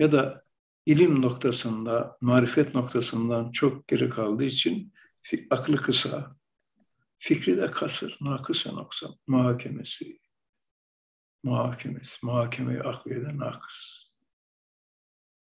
[0.00, 0.44] Ya da
[0.86, 4.92] ilim noktasında, marifet noktasından çok geri kaldığı için
[5.50, 6.36] aklı kısa,
[7.18, 10.20] Fikri de kasır, nakıs ve noksan, muhakemesi,
[11.42, 14.06] muhakemesi, muhakemeyi akıyede nakıs.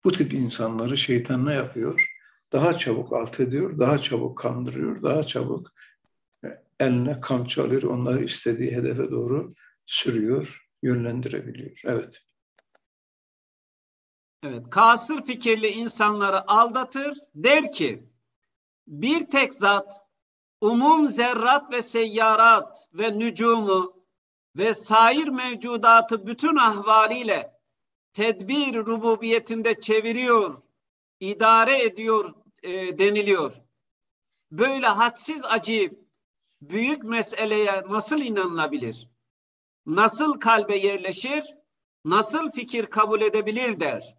[0.03, 2.07] Bu tip insanları şeytan ne yapıyor?
[2.51, 5.71] Daha çabuk alt ediyor, daha çabuk kandırıyor, daha çabuk
[6.81, 9.53] eline kamçı alıyor, onları istediği hedefe doğru
[9.85, 11.81] sürüyor, yönlendirebiliyor.
[11.85, 12.21] Evet.
[14.43, 18.09] Evet, kasır fikirli insanları aldatır, der ki,
[18.87, 20.01] bir tek zat
[20.61, 24.05] umum zerrat ve seyyarat ve nücumu
[24.55, 27.53] ve sair mevcudatı bütün ahvaliyle
[28.13, 30.61] tedbir rububiyetinde çeviriyor,
[31.19, 33.61] idare ediyor e, deniliyor.
[34.51, 36.00] Böyle hadsiz acı
[36.61, 39.09] büyük meseleye nasıl inanılabilir?
[39.85, 41.43] Nasıl kalbe yerleşir?
[42.05, 44.15] Nasıl fikir kabul edebilir der.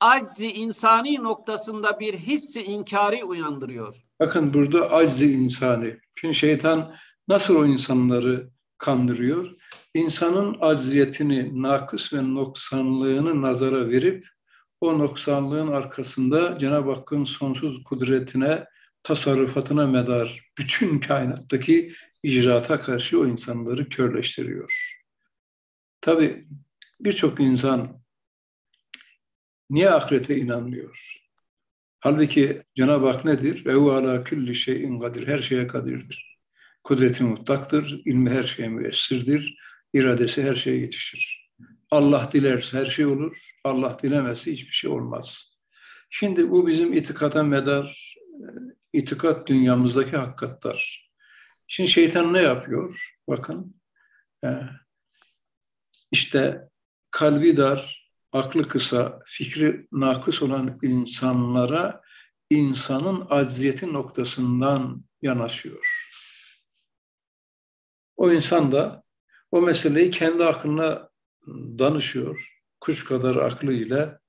[0.00, 4.04] Aczi insani noktasında bir hissi inkari uyandırıyor.
[4.20, 5.96] Bakın burada aczi insani.
[6.14, 6.94] Şimdi şeytan
[7.28, 9.54] nasıl o insanları kandırıyor?
[9.94, 14.26] İnsanın acziyetini, nakıs ve noksanlığını nazara verip
[14.80, 18.64] o noksanlığın arkasında Cenab-ı Hakk'ın sonsuz kudretine,
[19.04, 25.00] tasarrufatına medar bütün kainattaki icraata karşı o insanları körleştiriyor.
[26.00, 26.48] Tabi
[27.00, 28.02] birçok insan
[29.70, 31.20] niye ahirete inanmıyor?
[32.00, 33.66] Halbuki Cenab-ı Hak nedir?
[33.66, 35.26] Ve ala külli şeyin kadir.
[35.26, 36.38] Her şeye kadirdir.
[36.82, 39.58] Kudreti mutlaktır, ilmi her şeye müessirdir,
[39.94, 41.50] iradesi her şeye yetişir.
[41.90, 45.54] Allah dilerse her şey olur, Allah dilemezse hiçbir şey olmaz.
[46.10, 48.14] Şimdi bu bizim itikata medar,
[48.94, 51.10] itikat dünyamızdaki hakikatler.
[51.66, 53.14] Şimdi şeytan ne yapıyor?
[53.28, 53.80] Bakın,
[54.44, 54.48] e,
[56.12, 56.68] işte
[57.10, 62.00] kalbi dar, aklı kısa, fikri nakıs olan insanlara
[62.50, 66.10] insanın acziyeti noktasından yanaşıyor.
[68.16, 69.04] O insan da
[69.50, 71.08] o meseleyi kendi aklına
[71.78, 72.60] danışıyor.
[72.80, 74.20] Kuş kadar aklıyla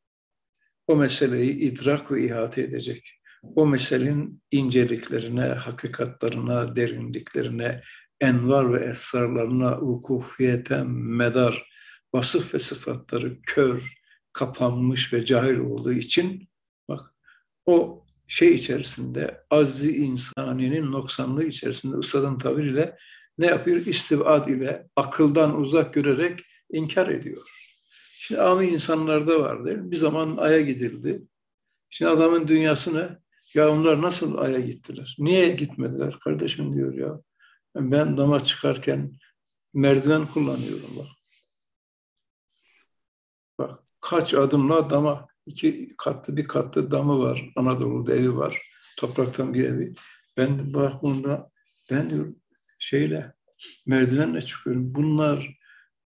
[0.88, 3.22] o meseleyi idrak ve ihate edecek.
[3.56, 7.82] O meselenin inceliklerine, hakikatlarına, derinliklerine,
[8.22, 11.70] envar ve esrarlarına, ukufiyete medar
[12.14, 13.98] vasıf ve sıfatları kör,
[14.34, 16.50] kapanmış ve cahil olduğu için
[16.90, 17.00] bak
[17.66, 22.98] o şey içerisinde azzi insaninin noksanlığı içerisinde ustadın tabiriyle
[23.38, 23.86] ne yapıyor?
[23.86, 26.40] İstibad ile akıldan uzak görerek
[26.72, 27.72] inkar ediyor.
[28.20, 29.66] Şimdi ami insanlarda var?
[29.66, 31.22] Bir zaman Ay'a gidildi.
[31.90, 33.25] Şimdi adamın dünyasını
[33.56, 35.16] ya onlar nasıl Ay'a gittiler?
[35.20, 36.16] Niye gitmediler?
[36.24, 37.22] Kardeşim diyor ya.
[37.76, 39.12] Ben dama çıkarken
[39.74, 41.08] merdiven kullanıyorum bak.
[43.60, 47.52] Bak kaç adımla dama iki katlı bir katlı damı var.
[47.56, 48.62] Anadolu'da evi var.
[48.98, 49.94] Topraktan bir evi.
[50.38, 51.52] Ben bak bunda
[51.92, 52.28] ben diyor
[52.80, 53.34] şeyle
[53.86, 54.96] merdivenle çıkıyorum.
[54.96, 55.58] Bunlar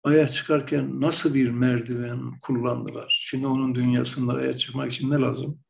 [0.04, 3.16] aya çıkarken nasıl bir merdiven kullandılar?
[3.20, 5.60] Şimdi onun dünyasında aya çıkmak için ne lazım?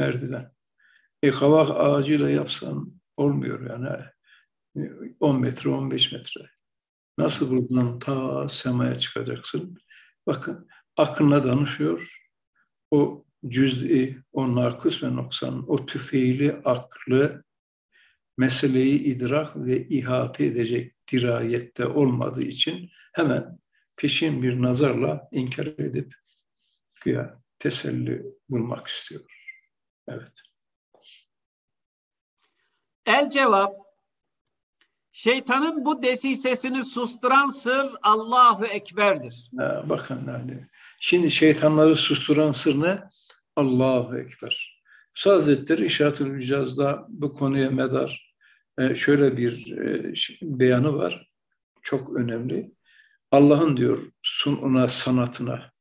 [0.00, 0.52] Merdiven.
[1.22, 4.04] E kavak ağacıyla yapsan olmuyor yani.
[5.20, 6.40] 10 metre, 15 metre.
[7.18, 9.78] Nasıl buradan ta semaya çıkacaksın?
[10.26, 12.20] Bakın aklına danışıyor.
[12.90, 17.44] O cüz'i, o nakıs ve noksan, o tüfeğli aklı
[18.38, 23.58] meseleyi idrak ve ihate edecek dirayette olmadığı için hemen
[23.96, 26.14] peşin bir nazarla inkar edip
[27.04, 29.39] güya teselli bulmak istiyor.
[30.08, 30.42] Evet.
[33.06, 33.90] El cevap
[35.12, 39.50] Şeytanın bu desisesini susturan sır Allahu Ekber'dir.
[39.58, 40.66] Ha, bakın yani.
[41.00, 43.02] Şimdi şeytanları susturan sır ne?
[43.56, 44.82] Allahu Ekber.
[45.16, 48.34] Musa Hazretleri İşaret-ül Hücaz'da bu konuya medar
[48.78, 51.30] e, şöyle bir e, beyanı var.
[51.82, 52.72] Çok önemli.
[53.30, 55.72] Allah'ın diyor sununa, sanatına,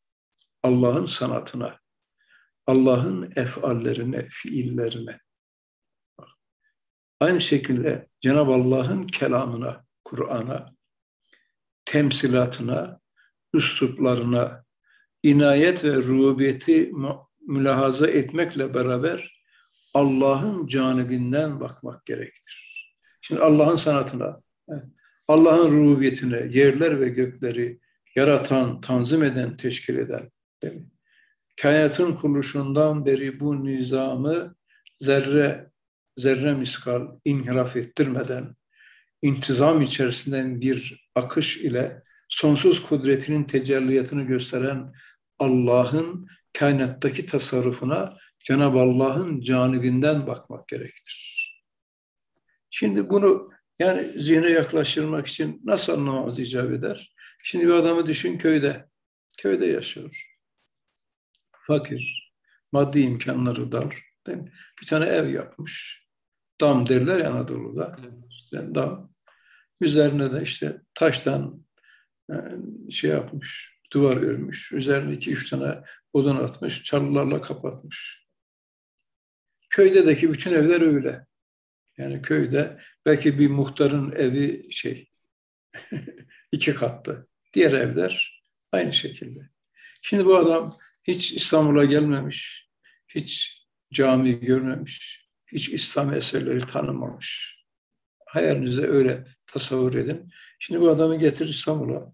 [0.63, 1.79] Allah'ın sanatına,
[2.69, 5.19] Allah'ın efallerine, fiillerine.
[7.19, 10.75] Aynı şekilde Cenab-ı Allah'ın kelamına, Kur'an'a,
[11.85, 12.99] temsilatına,
[13.53, 14.65] üsluplarına,
[15.23, 16.91] inayet ve rububiyeti
[17.41, 19.43] mülahaza etmekle beraber
[19.93, 22.95] Allah'ın canibinden bakmak gerektir.
[23.21, 24.41] Şimdi Allah'ın sanatına,
[25.27, 27.79] Allah'ın rububiyetine, yerler ve gökleri
[28.15, 30.89] yaratan, tanzim eden, teşkil eden, değil mi?
[31.61, 34.55] Kainatın kuruluşundan beri bu nizamı
[34.99, 35.71] zerre
[36.17, 38.55] zerre miskal inhiraf ettirmeden
[39.21, 44.93] intizam içerisinden bir akış ile sonsuz kudretinin tecelliyatını gösteren
[45.39, 51.39] Allah'ın kainattaki tasarrufuna Cenab-ı Allah'ın canibinden bakmak gerektir.
[52.69, 57.15] Şimdi bunu yani zihne yaklaştırmak için nasıl anlamamız icap eder?
[57.43, 58.89] Şimdi bir adamı düşün köyde.
[59.37, 60.28] Köyde yaşıyor.
[61.69, 62.33] Fakir.
[62.71, 64.03] Maddi imkanları dar.
[64.27, 64.51] Değil mi?
[64.81, 66.05] Bir tane ev yapmış.
[66.61, 67.97] Dam derler ya Anadolu'da.
[68.29, 69.13] İşte dam.
[69.81, 71.65] Üzerine de işte taştan
[72.31, 72.35] e,
[72.91, 74.71] şey yapmış, duvar örmüş.
[74.71, 75.81] Üzerine iki üç tane
[76.13, 78.27] odun atmış, çalılarla kapatmış.
[79.69, 81.25] Köydeki bütün evler öyle.
[81.97, 85.09] Yani köyde belki bir muhtarın evi şey
[86.51, 87.27] iki katlı.
[87.53, 89.49] Diğer evler aynı şekilde.
[90.01, 92.69] Şimdi bu adam hiç İstanbul'a gelmemiş,
[93.07, 93.59] hiç
[93.93, 97.59] cami görmemiş, hiç İslam eserleri tanımamış.
[98.25, 100.29] Hayalinize öyle tasavvur edin.
[100.59, 102.13] Şimdi bu adamı getir İstanbul'a.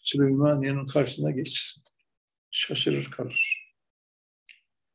[0.00, 1.82] Süleymaniye'nin karşısına geçsin.
[2.50, 3.70] Şaşırır kalır.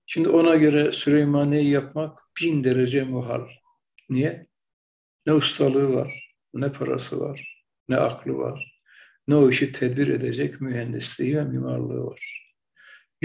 [0.06, 3.48] Şimdi ona göre Süleymaniye'yi yapmak bin derece muhal.
[4.10, 4.48] Niye?
[5.26, 8.82] Ne ustalığı var, ne parası var, ne aklı var,
[9.28, 12.45] ne o işi tedbir edecek mühendisliği ve mimarlığı var.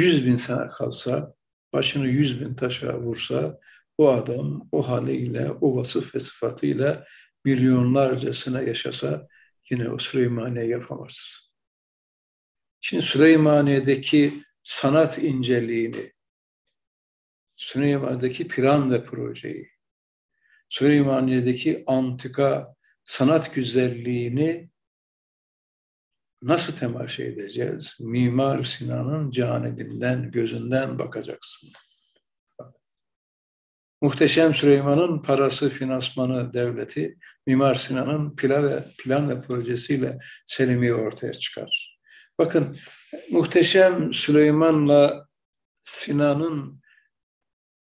[0.00, 1.34] Yüz bin sene kalsa,
[1.72, 3.60] başını yüz bin taşa vursa,
[3.98, 7.04] o adam o haliyle, o vasıf ve sıfatıyla
[7.44, 9.28] milyonlarcasına yaşasa
[9.70, 11.40] yine o Süleymaniye yapamaz.
[12.80, 14.32] Şimdi Süleymaniye'deki
[14.62, 16.12] sanat inceliğini,
[17.56, 19.68] Süleymaniye'deki plan ve projeyi,
[20.68, 24.70] Süleymaniye'deki antika sanat güzelliğini
[26.42, 27.96] nasıl temaşa edeceğiz?
[28.00, 31.70] Mimar Sinan'ın canibinden, gözünden bakacaksın.
[34.02, 42.00] Muhteşem Süleyman'ın parası, finansmanı, devleti, Mimar Sinan'ın plan ve, plan ve projesiyle Selimi'yi ortaya çıkar.
[42.38, 42.76] Bakın
[43.30, 45.26] Muhteşem Süleyman'la
[45.80, 46.82] Sinan'ın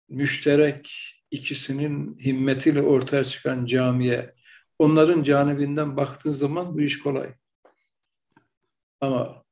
[0.09, 0.93] müşterek
[1.31, 4.35] ikisinin himmetiyle ortaya çıkan camiye
[4.79, 7.35] onların canibinden baktığın zaman bu iş kolay.
[9.01, 9.45] Ama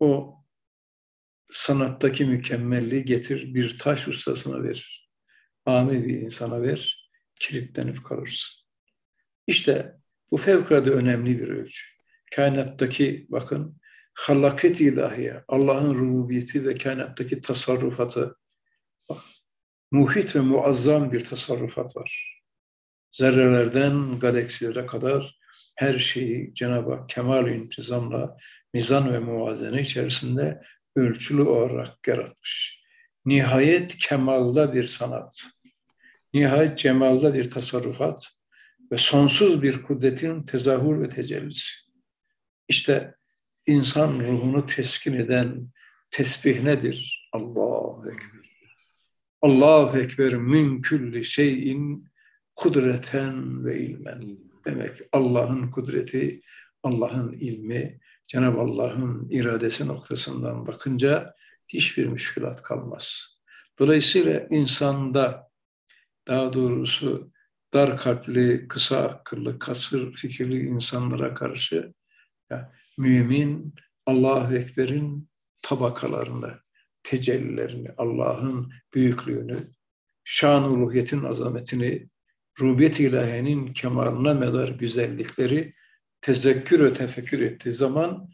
[0.00, 0.36] o
[1.50, 5.10] sanattaki mükemmelliği getir bir taş ustasına ver.
[5.66, 8.66] Ami bir insana ver, kilitlenip kalırsın.
[9.46, 9.96] İşte
[10.30, 11.86] bu fevkalade önemli bir ölçü.
[12.34, 13.80] Kainattaki bakın
[14.14, 18.36] halaket ilahiye, Allah'ın rububiyeti ve kainattaki tasarrufatı,
[19.08, 19.18] bak,
[19.90, 22.42] muhit ve muazzam bir tasarrufat var.
[23.12, 25.38] Zerrelerden galaksilere kadar
[25.74, 28.36] her şeyi Cenab-ı Hak kemal intizamla,
[28.74, 30.62] mizan ve muvazene içerisinde
[30.96, 32.82] ölçülü olarak yaratmış.
[33.24, 35.42] Nihayet kemalda bir sanat,
[36.34, 38.28] nihayet cemalda bir tasarrufat
[38.92, 41.72] ve sonsuz bir kudretin tezahür ve tecellisi.
[42.68, 43.14] İşte
[43.66, 45.68] insan ruhunu teskin eden
[46.10, 47.28] tesbih nedir?
[47.32, 48.50] Allahu Ekber.
[49.42, 52.08] Allahu Ekber min külli şeyin
[52.54, 54.38] kudreten ve ilmen.
[54.64, 56.40] Demek Allah'ın kudreti,
[56.82, 61.34] Allah'ın ilmi, Cenab-ı Allah'ın iradesi noktasından bakınca
[61.68, 63.36] hiçbir müşkülat kalmaz.
[63.78, 65.50] Dolayısıyla insanda
[66.28, 67.32] daha doğrusu
[67.74, 71.92] dar kalpli, kısa akıllı, kasır fikirli insanlara karşı
[72.50, 73.74] ya, mümin
[74.06, 75.28] Allahu Ekber'in
[75.62, 76.54] tabakalarını,
[77.02, 79.70] tecellilerini, Allah'ın büyüklüğünü,
[80.24, 82.08] şan uluhiyetin azametini,
[82.60, 85.74] rubiyet ilahiyenin kemaline medar güzellikleri
[86.20, 88.30] tezekkür ve tefekkür ettiği zaman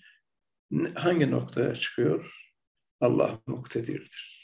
[0.95, 2.51] hangi noktaya çıkıyor?
[3.01, 4.43] Allah muktedirdir.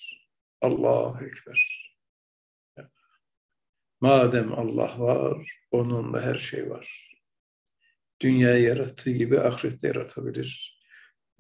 [0.61, 1.89] Allahu Ekber.
[4.01, 7.17] Madem Allah var, onunla her şey var.
[8.21, 10.79] Dünyayı yarattığı gibi ahirette yaratabilir.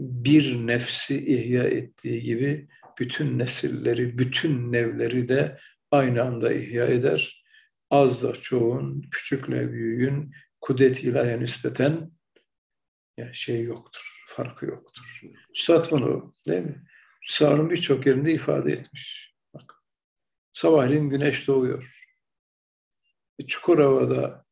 [0.00, 5.58] Bir nefsi ihya ettiği gibi bütün nesilleri, bütün nevleri de
[5.90, 7.44] aynı anda ihya eder.
[7.90, 12.10] Az da çoğun, küçükle büyüğün kudret ilahe nispeten
[13.16, 15.20] ya şey yoktur, farkı yoktur.
[15.54, 16.84] Üstad bunu değil mi?
[17.28, 19.34] Risale'nin birçok yerinde ifade etmiş.
[19.54, 19.82] Bak,
[20.52, 22.08] sabahleyin güneş doğuyor.
[23.46, 24.44] Çukurova'da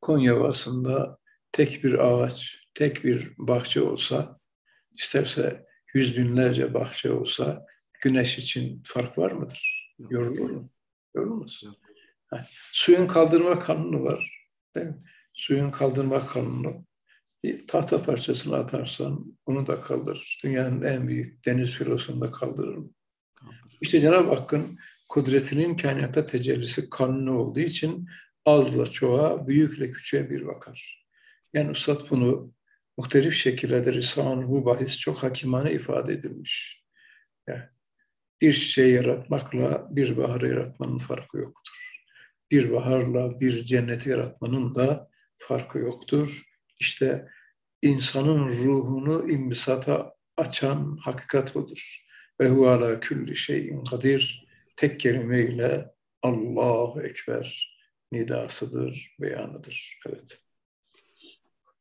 [0.00, 1.18] Konya Ovası'nda
[1.52, 4.40] tek bir ağaç, tek bir bahçe olsa,
[4.92, 7.66] isterse yüz binlerce bahçe olsa
[8.02, 9.94] güneş için fark var mıdır?
[9.98, 10.70] Yorulur mu?
[11.14, 11.62] Yorulmaz.
[12.72, 14.48] Suyun kaldırma kanunu var.
[14.74, 15.02] Değil mi?
[15.32, 16.86] Suyun kaldırma kanunu.
[17.44, 20.40] Bir tahta parçasını atarsan onu da kaldırır.
[20.44, 22.90] Dünyanın en büyük deniz filosunu da kaldırır mı?
[23.80, 28.08] İşte Cenab-ı Hakk'ın kudretinin kainatta tecellisi kanunu olduğu için
[28.44, 31.06] azla çoğa, büyükle küçüğe bir bakar.
[31.52, 32.52] Yani Üstad bunu
[32.98, 36.84] muhtelif şekillerde Risale-i bu bahis çok hakimane ifade edilmiş.
[37.46, 37.62] Yani
[38.40, 41.95] bir şey yaratmakla bir baharı yaratmanın farkı yoktur.
[42.50, 46.42] Bir baharla bir cenneti yaratmanın da farkı yoktur.
[46.80, 47.28] İşte
[47.82, 52.06] insanın ruhunu imbisata açan hakikat budur.
[52.40, 55.90] Ve hu ala külli şeyin kadir tek kelimeyle
[56.22, 57.76] Allahu Ekber
[58.12, 59.98] nidasıdır, beyanıdır.
[60.08, 60.40] Evet.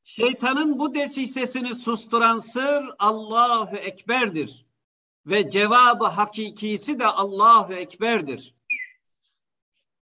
[0.04, 4.66] Şeytanın bu desisesini susturan sır Allahu Ekber'dir.
[5.26, 8.55] Ve cevabı hakikisi de Allahu Ekber'dir.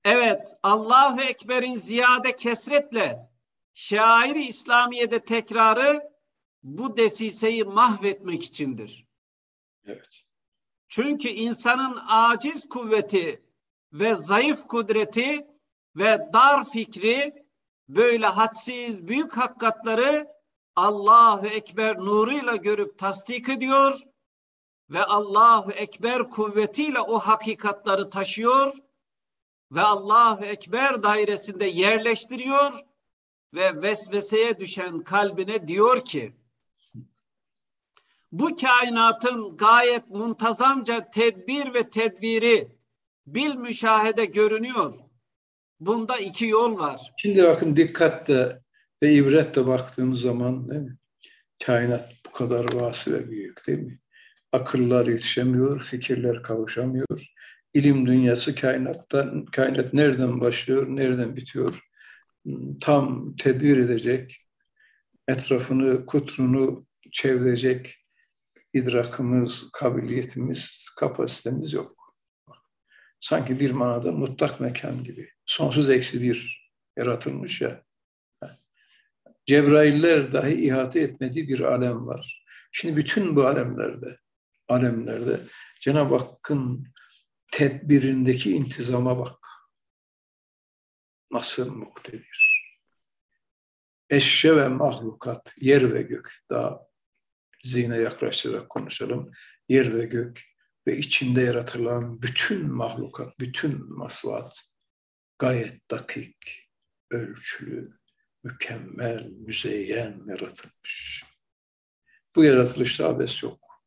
[0.05, 3.29] Evet, Allahu Ekber'in ziyade kesretle
[3.73, 6.13] şairi İslamiye'de tekrarı
[6.63, 9.07] bu desiseyi mahvetmek içindir.
[9.85, 10.25] Evet.
[10.87, 13.43] Çünkü insanın aciz kuvveti
[13.93, 15.47] ve zayıf kudreti
[15.95, 17.45] ve dar fikri
[17.89, 20.27] böyle hadsiz büyük hakikatları
[20.75, 24.01] Allahu Ekber nuruyla görüp tasdik ediyor
[24.89, 28.73] ve Allahu Ekber kuvvetiyle o hakikatları taşıyor
[29.73, 32.73] ve Allahu Ekber dairesinde yerleştiriyor
[33.53, 36.33] ve vesveseye düşen kalbine diyor ki
[38.31, 42.67] bu kainatın gayet muntazamca tedbir ve tedbiri
[43.27, 44.93] bil müşahede görünüyor.
[45.79, 47.13] Bunda iki yol var.
[47.17, 48.61] Şimdi bakın dikkatle
[49.01, 50.97] ve ibretle baktığımız zaman değil mi?
[51.65, 53.99] Kainat bu kadar vası ve büyük değil mi?
[54.51, 57.32] Akıllar yetişemiyor, fikirler kavuşamıyor.
[57.73, 61.79] İlim dünyası kainattan, kainat nereden başlıyor, nereden bitiyor?
[62.81, 64.37] Tam tedbir edecek,
[65.27, 67.95] etrafını, kutrunu çevirecek
[68.73, 72.15] idrakımız, kabiliyetimiz, kapasitemiz yok.
[73.19, 75.29] Sanki bir manada mutlak mekan gibi.
[75.45, 77.83] Sonsuz eksi bir yaratılmış ya.
[79.45, 82.45] Cebrailler dahi ihate etmediği bir alem var.
[82.71, 84.17] Şimdi bütün bu alemlerde,
[84.67, 85.39] alemlerde
[85.81, 86.87] Cenab-ı Hakk'ın
[87.53, 89.47] tedbirindeki intizama bak.
[91.31, 92.63] Nasıl muktedir.
[94.09, 96.87] Eşye ve mahlukat, yer ve gök, daha
[97.63, 99.31] zihne yaklaştırarak konuşalım.
[99.69, 100.41] Yer ve gök
[100.87, 104.61] ve içinde yaratılan bütün mahlukat, bütün masvat
[105.39, 106.69] gayet dakik,
[107.11, 107.99] ölçülü,
[108.43, 111.23] mükemmel, müzeyyen yaratılmış.
[112.35, 113.85] Bu yaratılışta abes yok.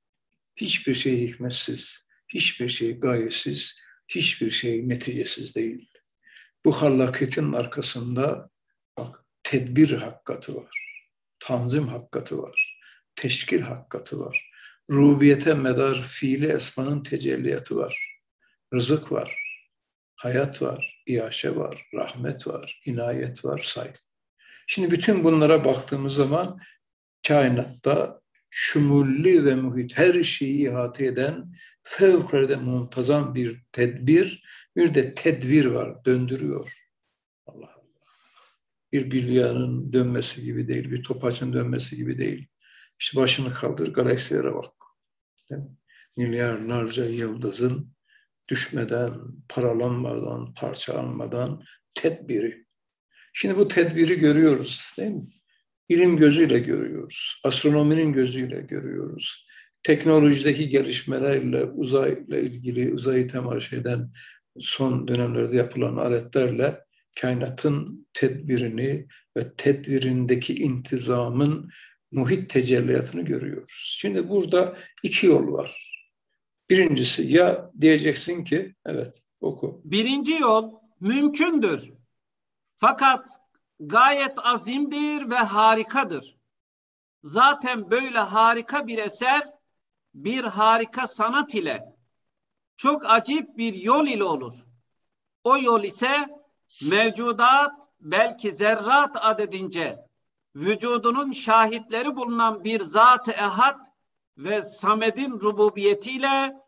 [0.57, 5.91] Hiçbir şey hikmetsiz, hiçbir şey gayesiz, hiçbir şey neticesiz değil.
[6.65, 8.51] Bu hallaketin arkasında
[8.99, 11.03] bak tedbir hakkatı var,
[11.41, 12.81] tanzim hakkatı var,
[13.17, 14.51] teşkil hakkatı var.
[14.91, 18.21] Rubiyete medar fiili esmanın tecelliyatı var.
[18.75, 19.47] Rızık var,
[20.17, 23.93] hayat var, iaşe var, rahmet var, inayet var, say.
[24.67, 26.61] Şimdi bütün bunlara baktığımız zaman
[27.29, 28.21] kainatta
[28.51, 34.45] şumulli ve muhit her şeyi ihate eden fevkalade muntazam bir tedbir,
[34.77, 36.73] bir de tedvir var, döndürüyor.
[37.47, 37.85] Allah Allah.
[38.93, 42.47] Bir bilyanın dönmesi gibi değil, bir topaçın dönmesi gibi değil.
[42.99, 44.73] İşte başını kaldır, galaksilere bak.
[45.51, 45.77] Değil mi?
[46.17, 47.97] Milyarlarca yıldızın
[48.49, 49.15] düşmeden,
[49.49, 52.67] paralanmadan, parçalanmadan tedbiri.
[53.33, 55.25] Şimdi bu tedbiri görüyoruz değil mi?
[55.89, 59.47] İlim gözüyle görüyoruz, astronominin gözüyle görüyoruz.
[59.83, 64.11] Teknolojideki gelişmelerle, uzayla ilgili, uzayı temaşa eden
[64.61, 66.81] son dönemlerde yapılan aletlerle
[67.21, 69.07] kainatın tedbirini
[69.37, 71.71] ve tedbirindeki intizamın
[72.13, 73.95] muhit tecelliyatını görüyoruz.
[73.97, 75.93] Şimdi burada iki yol var.
[76.71, 79.83] Birincisi ya diyeceksin ki, evet oku.
[79.85, 81.91] Birinci yol mümkündür.
[82.79, 83.29] Fakat
[83.81, 86.37] gayet azimdir ve harikadır.
[87.23, 89.53] Zaten böyle harika bir eser
[90.15, 91.97] bir harika sanat ile
[92.77, 94.55] çok acip bir yol ile olur.
[95.45, 96.29] O yol ise
[96.83, 100.07] mevcudat belki zerrat adedince
[100.57, 103.85] vücudunun şahitleri bulunan bir zat-ı ehad
[104.39, 106.66] ve Samed'in rububiyetiyle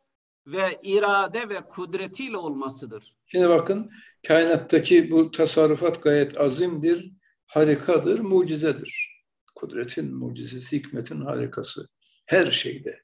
[0.53, 3.17] ve irade ve kudretiyle olmasıdır.
[3.27, 3.91] Şimdi bakın
[4.27, 7.13] kainattaki bu tasarrufat gayet azimdir,
[7.47, 9.23] harikadır, mucizedir.
[9.55, 11.89] Kudretin mucizesi, hikmetin harikası.
[12.27, 13.03] Her şeyde.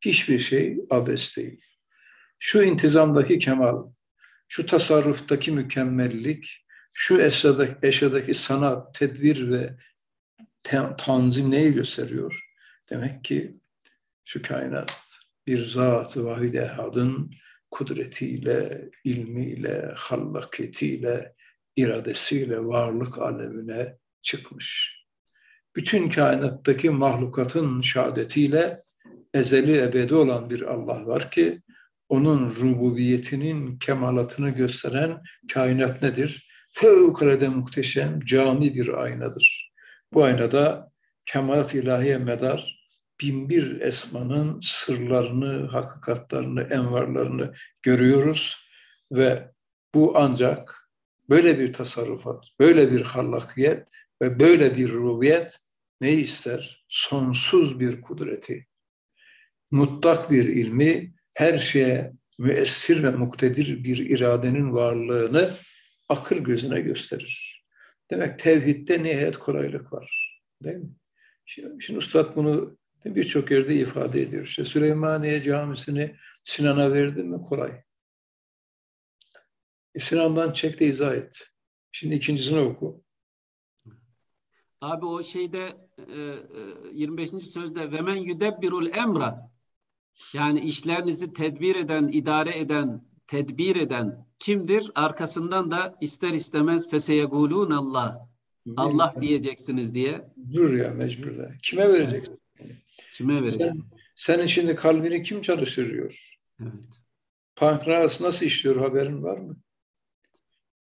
[0.00, 1.64] Hiçbir şey abes değil.
[2.38, 3.86] Şu intizamdaki kemal,
[4.48, 9.76] şu tasarruftaki mükemmellik, şu eşyadaki, eşyadaki sanat, tedbir ve
[10.98, 12.40] tanzim neyi gösteriyor?
[12.90, 13.60] Demek ki
[14.24, 15.09] şu kainat
[15.46, 17.30] bir zat-ı vahid ehadın
[17.70, 21.34] kudretiyle, ilmiyle, hallakiyetiyle,
[21.76, 25.00] iradesiyle varlık alemine çıkmış.
[25.76, 28.76] Bütün kainattaki mahlukatın şehadetiyle
[29.34, 31.62] ezeli ebedi olan bir Allah var ki
[32.08, 35.22] onun rububiyetinin kemalatını gösteren
[35.52, 36.50] kainat nedir?
[36.72, 39.72] Fevkalade muhteşem cami bir aynadır.
[40.14, 40.92] Bu aynada
[41.26, 42.79] kemalat ilahiye medar
[43.22, 48.70] binbir esmanın sırlarını, hakikatlarını, envarlarını görüyoruz
[49.12, 49.52] ve
[49.94, 50.90] bu ancak
[51.28, 53.88] böyle bir tasarrufat, böyle bir hallakiyet
[54.22, 55.58] ve böyle bir rubiyet
[56.00, 56.84] ne ister?
[56.88, 58.66] Sonsuz bir kudreti,
[59.70, 65.50] mutlak bir ilmi, her şeye müessir ve muktedir bir iradenin varlığını
[66.08, 67.64] akıl gözüne gösterir.
[68.10, 70.40] Demek tevhidde nihayet kolaylık var.
[70.64, 70.90] Değil mi?
[71.46, 74.42] Şimdi, şimdi Üstad bunu Birçok yerde ifade ediyor.
[74.42, 77.82] İşte Süleymaniye Camisi'ni Sinan'a verdi mi kolay.
[79.94, 81.52] E Sinan'dan çek de izah et.
[81.92, 83.04] Şimdi ikincisini oku.
[84.80, 85.76] Abi o şeyde
[86.92, 87.34] 25.
[87.34, 89.50] E, sözde ve men yudebbirul emra
[90.32, 94.90] yani işlerinizi tedbir eden, idare eden, tedbir eden kimdir?
[94.94, 98.30] Arkasından da ister istemez feseyegulun Allah.
[98.76, 100.30] Allah diyeceksiniz diye.
[100.54, 101.50] Dur ya mecburda.
[101.62, 102.40] Kime vereceksin?
[103.20, 103.68] Kime vereceksin?
[103.68, 103.82] Sen,
[104.14, 106.38] senin şimdi kalbini kim çalıştırıyor?
[106.62, 106.72] Evet.
[107.56, 109.56] Pankreas nasıl işliyor haberin var mı?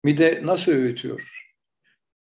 [0.05, 1.49] Mide nasıl öğütüyor?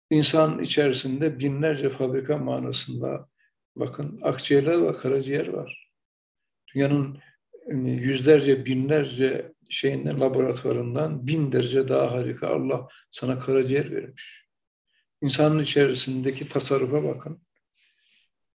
[0.09, 3.29] İnsan içerisinde binlerce fabrika manasında
[3.75, 5.91] bakın akciğerler ve karaciğer var.
[6.75, 7.19] Dünyanın
[7.83, 14.47] yüzlerce, binlerce şeyinden, laboratuvarından bin derece daha harika Allah sana karaciğer vermiş.
[15.21, 17.46] İnsanın içerisindeki tasarrufa bakın.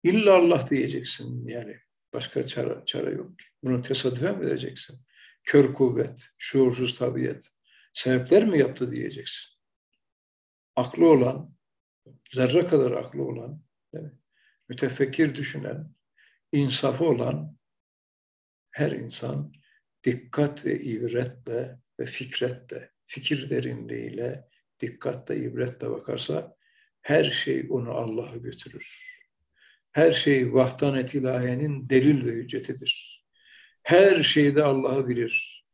[0.02, 1.76] İlla Allah diyeceksin yani.
[2.12, 3.30] Başka çare, çare yok.
[3.62, 4.96] Bunu tesadüfen mi vereceksin?
[5.44, 7.48] Kör kuvvet, şuursuz tabiat.
[7.92, 9.52] Sebepler mi yaptı diyeceksin.
[10.76, 11.56] Aklı olan,
[12.30, 13.62] zerre kadar aklı olan,
[14.68, 15.94] mütefekkir düşünen,
[16.52, 17.58] insafı olan
[18.70, 19.52] her insan
[20.04, 24.48] dikkat ve ibretle ve fikretle, fikir derinliğiyle,
[24.80, 26.56] dikkatle, ibretle bakarsa
[27.02, 29.21] her şey onu Allah'a götürür.
[29.92, 33.24] Her şey vahdanet ilahiyenin delil ve hüccetidir.
[33.82, 35.64] Her şeyde Allah'ı bilir.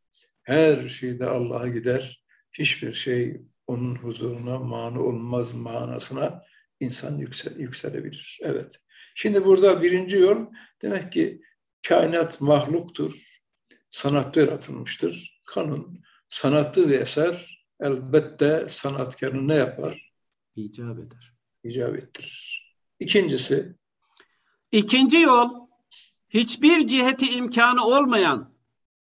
[0.43, 2.25] Her şeyde Allah'a gider.
[2.53, 6.45] Hiçbir şey onun huzuruna mani olmaz manasına
[6.81, 8.39] insan yüksel, yükselebilir.
[8.43, 8.81] Evet.
[9.14, 10.47] Şimdi burada birinci yol
[10.83, 11.43] demek ki
[11.89, 13.39] kainat mahluktur.
[13.91, 15.41] Sanatta yaratılmıştır.
[15.47, 20.12] Kanun, sanatlı ve eser elbette sanatkarını ne yapar?
[20.57, 21.35] İcap eder.
[21.64, 22.69] İcap ettirir.
[23.01, 23.75] İkincisi
[24.73, 25.69] İkinci yol
[26.29, 28.55] hiçbir ciheti imkanı olmayan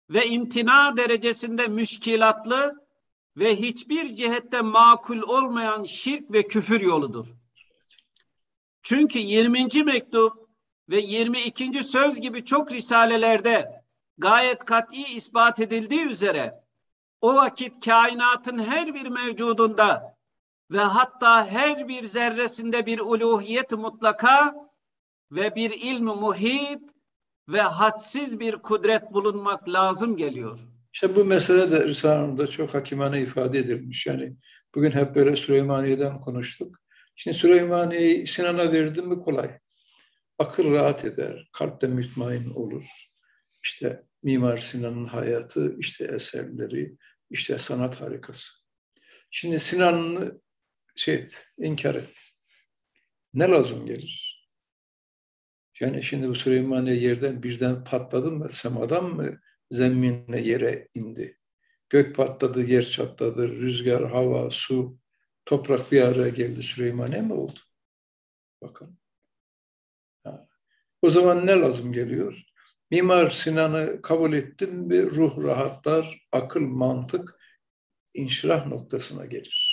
[0.09, 2.85] ve imtina derecesinde müşkilatlı
[3.37, 7.25] ve hiçbir cihette makul olmayan şirk ve küfür yoludur.
[8.81, 9.83] Çünkü 20.
[9.85, 10.49] mektup
[10.89, 11.83] ve 22.
[11.83, 13.83] söz gibi çok risalelerde
[14.17, 16.63] gayet kat'i ispat edildiği üzere
[17.21, 20.17] o vakit kainatın her bir mevcudunda
[20.71, 24.55] ve hatta her bir zerresinde bir uluhiyet mutlaka
[25.35, 26.91] ve bir ilmi muhit
[27.49, 30.59] ve hadsiz bir kudret bulunmak lazım geliyor.
[30.93, 34.05] İşte bu mesele de Risale'de çok hakimane ifade edilmiş.
[34.05, 34.35] Yani
[34.75, 36.77] bugün hep böyle Süleymaniye'den konuştuk.
[37.15, 39.59] Şimdi Süleymaniye'yi Sinan'a verdim mi kolay.
[40.39, 42.83] Akıl rahat eder, kalp de mütmain olur.
[43.63, 46.97] İşte Mimar Sinan'ın hayatı, işte eserleri,
[47.29, 48.53] işte sanat harikası.
[49.31, 50.41] Şimdi Sinan'ı
[50.95, 52.19] şey et, inkar et.
[53.33, 54.32] Ne lazım gelir?
[55.83, 59.39] Yani şimdi bu Süleymaniye yerden birden patladı mı, semadan mı
[59.71, 61.39] zemminle yere indi?
[61.89, 64.97] Gök patladı, yer çatladı, rüzgar, hava, su,
[65.45, 66.63] toprak bir araya geldi.
[66.63, 67.59] Süleymaniye mi oldu?
[68.61, 68.97] Bakın.
[70.23, 70.47] Ha.
[71.01, 72.43] O zaman ne lazım geliyor?
[72.91, 77.39] Mimar Sinan'ı kabul ettim bir ruh rahatlar, akıl, mantık
[78.13, 79.72] inşirah noktasına gelir.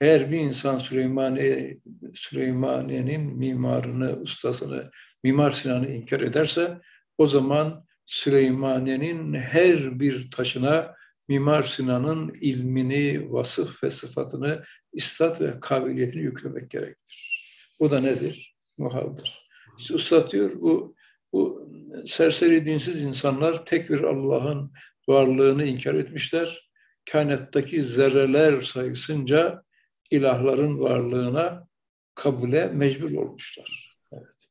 [0.00, 1.78] Eğer bir insan Süleymaniye,
[2.14, 4.90] Süleymaniye'nin mimarını, ustasını,
[5.24, 6.80] Mimar Sinan'ı inkar ederse
[7.18, 10.94] o zaman Süleymaniye'nin her bir taşına
[11.28, 17.36] Mimar Sinan'ın ilmini, vasıf ve sıfatını, istat ve kabiliyetini yüklemek gerektir.
[17.80, 18.56] Bu da nedir?
[18.78, 19.48] Muhaldır.
[19.78, 20.94] İşte Üstad diyor bu,
[21.32, 21.70] bu
[22.06, 24.72] serseri dinsiz insanlar tek bir Allah'ın
[25.08, 26.70] varlığını inkar etmişler.
[27.10, 29.65] Kainattaki zerreler sayısınca
[30.10, 31.68] ilahların varlığına
[32.14, 33.98] kabule mecbur olmuşlar.
[34.12, 34.48] Evet.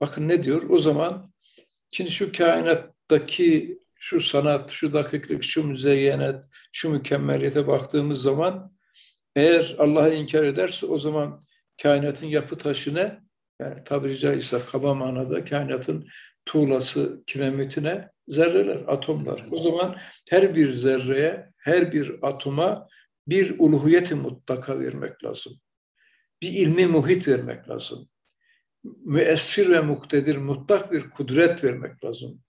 [0.00, 0.62] Bakın ne diyor?
[0.70, 1.32] O zaman
[1.90, 8.72] şimdi şu kainattaki şu sanat, şu dakiklik, şu müzeyyenet, şu mükemmeliyete baktığımız zaman
[9.36, 11.44] eğer Allah'ı inkar ederse o zaman
[11.82, 13.20] kainatın yapı taşı ne?
[13.60, 16.08] Yani tabiri caizse kaba manada kainatın
[16.46, 19.46] tuğlası, kiremitine zerreler, atomlar.
[19.50, 19.96] O zaman
[20.30, 22.88] her bir zerreye, her bir atoma
[23.30, 25.60] bir uluhiyeti mutlaka vermek lazım.
[26.42, 28.08] Bir ilmi muhit vermek lazım.
[28.84, 32.42] Müessir ve muktedir mutlak bir kudret vermek lazım.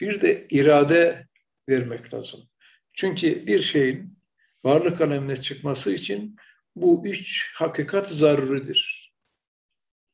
[0.00, 1.28] Bir de irade
[1.68, 2.48] vermek lazım.
[2.92, 4.18] Çünkü bir şeyin
[4.64, 6.36] varlık alemine çıkması için
[6.76, 9.12] bu üç hakikat zaruridir.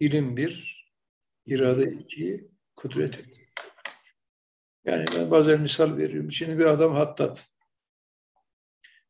[0.01, 0.85] İlim bir,
[1.47, 3.47] irade iki, kudret iki.
[4.85, 6.33] Yani ben bazen misal veriyorum.
[6.33, 7.47] Şimdi bir adam hattat.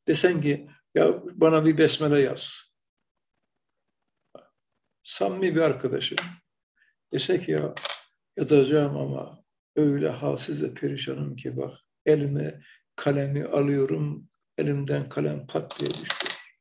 [0.09, 2.63] Desen ki ya bana bir besmele yaz.
[5.03, 6.19] Samimi bir arkadaşım.
[7.13, 7.75] Dese ki ya,
[8.37, 9.45] yazacağım ama
[9.77, 12.63] öyle halsiz ve perişanım ki bak elime
[12.97, 14.29] kalemi alıyorum,
[14.59, 16.57] elimden kalem pat diye düşüyor.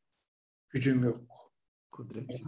[0.70, 1.54] Gücüm yok.
[1.92, 2.42] Kudret.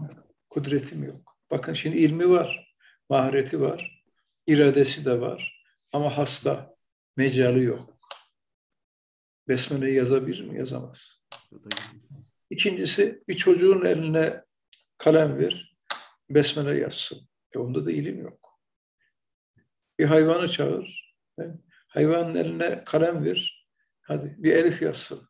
[0.49, 1.37] Kudretim yok.
[1.51, 2.75] Bakın şimdi ilmi var,
[3.09, 4.05] mahareti var,
[4.47, 6.75] iradesi de var ama hasta,
[7.17, 7.97] mecali yok.
[9.47, 10.57] Besmele'yi yazabilir mi?
[10.57, 11.26] Yazamaz.
[12.49, 14.43] İkincisi bir çocuğun eline
[14.97, 15.77] kalem ver,
[16.29, 17.29] besmele yazsın.
[17.55, 18.59] E onda da ilim yok.
[19.99, 21.15] Bir hayvanı çağır,
[21.87, 23.67] hayvanın eline kalem ver,
[24.01, 25.29] hadi bir elif yazsın.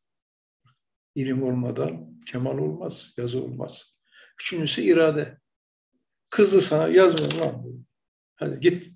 [1.15, 3.97] İlim olmadan kemal olmaz, yazı olmaz.
[4.41, 5.39] Üçüncüsü irade.
[6.29, 7.85] Kızdı sana yazmıyorum lan.
[8.35, 8.93] Hadi git.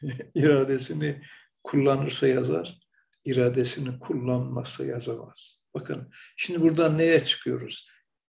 [0.34, 1.22] İradesini
[1.64, 2.79] kullanırsa yazar,
[3.24, 5.64] iradesini kullanmazsa yazamaz.
[5.74, 7.88] Bakın şimdi buradan neye çıkıyoruz?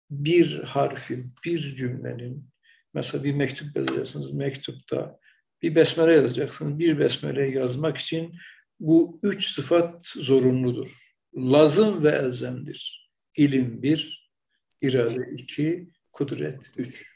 [0.10, 2.50] Bir harfin, bir cümlenin,
[2.94, 5.20] mesela bir mektup yazacaksınız, mektupta
[5.62, 6.80] bir besmele yazacaksınız.
[6.80, 8.36] Bir besmele yazmak için
[8.80, 11.14] bu üç sıfat zorunludur.
[11.36, 13.12] Lazım ve elzemdir.
[13.36, 14.32] İlim bir,
[14.82, 17.12] irade iki, kudret üç.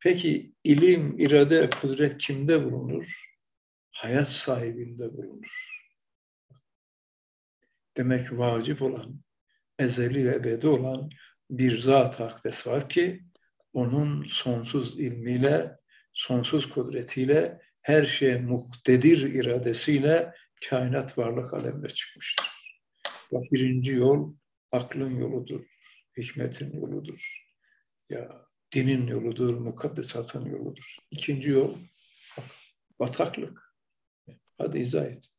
[0.00, 3.24] Peki ilim, irade, kudret kimde bulunur?
[3.90, 5.83] Hayat sahibinde bulunur.
[7.96, 9.20] Demek vacip olan,
[9.78, 11.10] ezeli ve ebedi olan
[11.50, 13.24] bir zat akdes var ki
[13.72, 15.76] onun sonsuz ilmiyle,
[16.12, 20.34] sonsuz kudretiyle, her şeye muktedir iradesiyle
[20.68, 22.46] kainat varlık alemine çıkmıştır.
[23.32, 24.34] Bak birinci yol
[24.72, 25.64] aklın yoludur,
[26.16, 27.44] hikmetin yoludur.
[28.08, 30.96] Ya dinin yoludur, mukaddesatın yoludur.
[31.10, 31.76] İkinci yol
[32.98, 33.74] bataklık.
[34.58, 35.33] Hadi izah et.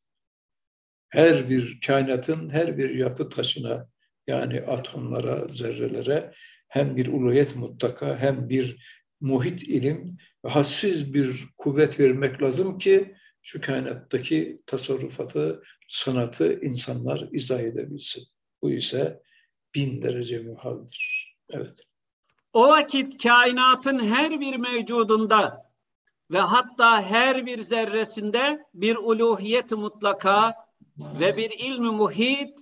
[1.08, 3.88] Her bir kainatın her bir yapı taşına
[4.26, 6.32] yani atomlara, zerrelere
[6.68, 8.86] hem bir uluyet mutlaka hem bir
[9.20, 18.24] muhit ilim hassiz bir kuvvet vermek lazım ki şu kainattaki tasarrufatı, sanatı insanlar izah edebilsin.
[18.62, 19.22] Bu ise
[19.74, 21.36] bin derece muhaldir.
[21.50, 21.80] Evet.
[22.52, 25.72] O vakit kainatın her bir mevcudunda
[26.30, 30.65] ve hatta her bir zerresinde bir uluhiyet mutlaka
[30.98, 32.60] ve bir ilmi muhit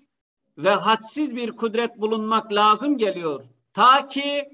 [0.58, 3.44] ve hadsiz bir kudret bulunmak lazım geliyor.
[3.72, 4.48] Ta ki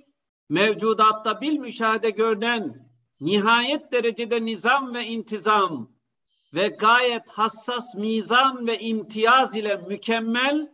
[0.49, 5.93] mevcudatta bil müşahede görünen nihayet derecede nizam ve intizam
[6.55, 10.69] ve gayet hassas mizan ve imtiyaz ile mükemmel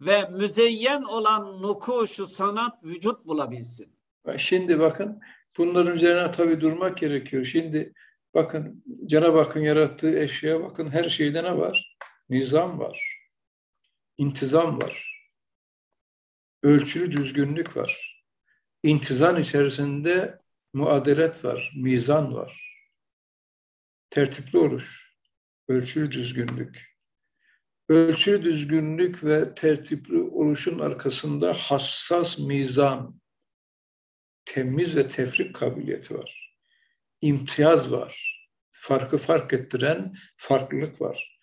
[0.00, 3.94] ve müzeyyen olan nukuşu sanat vücut bulabilsin.
[4.36, 5.20] Şimdi bakın
[5.58, 7.44] bunların üzerine tabii durmak gerekiyor.
[7.44, 7.92] Şimdi
[8.34, 11.93] bakın Cenab-ı Hakk'ın yarattığı eşyaya bakın her şeyde ne var?
[12.34, 13.20] Nizam var.
[14.18, 15.26] intizam var.
[16.62, 18.22] Ölçülü düzgünlük var.
[18.82, 20.40] İntizam içerisinde
[20.72, 22.80] muadelet var, mizan var.
[24.10, 25.16] Tertipli oluş,
[25.68, 26.96] ölçülü düzgünlük.
[27.88, 33.20] Ölçülü düzgünlük ve tertipli oluşun arkasında hassas mizan,
[34.44, 36.58] temiz ve tefrik kabiliyeti var.
[37.20, 38.40] İmtiyaz var.
[38.70, 41.33] Farkı fark ettiren farklılık var.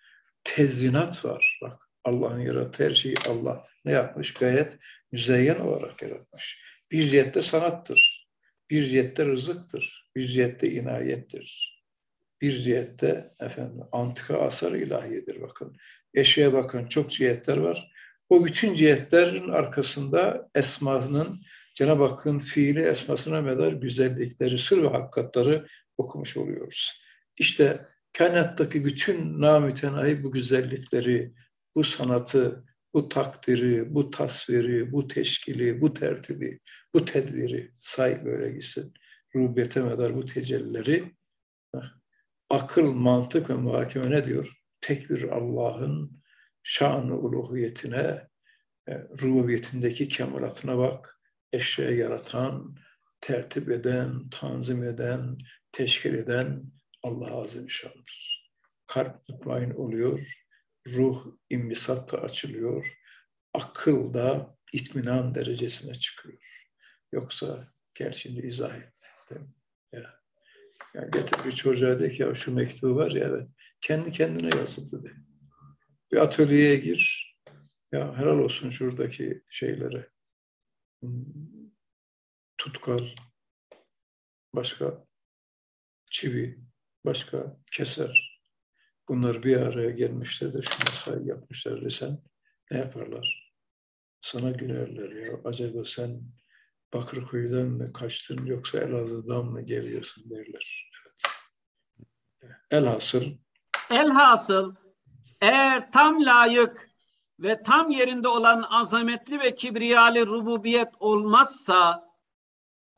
[0.44, 1.60] Tezinat var.
[1.62, 4.34] Bak Allah'ın yarattığı her şeyi Allah ne yapmış?
[4.34, 4.78] Gayet
[5.12, 6.64] müzeyyen olarak yaratmış.
[6.92, 8.28] Bir cihette sanattır.
[8.70, 10.10] Bir cihette rızıktır.
[10.16, 11.82] Bir cihette inayettir.
[12.42, 15.78] Bir cihette efendim antika asar ilahiyedir bakın.
[16.14, 17.92] Eşeğe bakın çok cihetler var.
[18.30, 21.42] O bütün cihetlerin arkasında esmanın
[21.74, 25.68] Cenab-ı Hakk'ın fiili esmasına medar güzellikleri, sır ve hakikatları
[25.98, 27.02] okumuş oluyoruz.
[27.38, 31.34] İşte kainattaki bütün namütenahi bu güzellikleri,
[31.76, 36.60] bu sanatı, bu takdiri, bu tasviri, bu teşkili, bu tertibi,
[36.94, 38.94] bu tedbiri say böyle gitsin.
[39.36, 41.12] Rubiyete medar bu tecellileri
[42.50, 44.54] akıl, mantık ve muhakeme ne diyor?
[44.82, 46.22] Tek bir Allah'ın
[46.64, 48.28] şan-ı uluhiyetine,
[48.88, 51.20] e, rububiyetindeki kemalatına bak
[51.54, 52.76] eşya yaratan,
[53.22, 55.38] tertip eden, tanzim eden,
[55.72, 56.64] teşkil eden
[57.04, 58.52] Allah Azimüşşan'dır.
[58.88, 60.34] Kalp mutmain oluyor,
[60.88, 63.02] ruh imbisatta açılıyor,
[63.54, 66.68] akıl da itminan derecesine çıkıyor.
[67.12, 68.94] Yoksa gel şimdi izah et.
[69.30, 69.42] Değil?
[69.94, 70.22] Ya.
[71.14, 73.50] Getir bir çocuğa de ki ya şu mektubu var ya evet.
[73.82, 75.14] Kendi kendine yazıldı de.
[76.12, 77.32] Bir atölyeye gir.
[77.92, 80.10] Ya helal olsun şuradaki şeylere
[82.58, 83.00] tutkal,
[84.54, 85.08] başka
[86.12, 86.60] çivi,
[87.06, 88.42] başka keser.
[89.10, 92.20] Bunlar bir araya gelmişler de şu mesai yapmışlar desen
[92.72, 93.54] ne yaparlar?
[94.22, 95.40] Sana gülerler ya.
[95.46, 96.22] Acaba sen
[96.94, 100.92] Bakırköy'den mi kaçtın yoksa Elazığ'dan mı geliyorsun derler.
[102.44, 102.56] Evet.
[102.72, 103.24] Elhasıl
[103.90, 104.76] Elhasıl
[105.42, 106.90] eğer tam layık
[107.40, 112.11] ve tam yerinde olan azametli ve kibriyali rububiyet olmazsa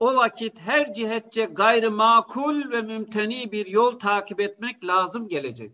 [0.03, 5.71] o vakit her cihetçe gayrı makul ve mümteni bir yol takip etmek lazım gelecek.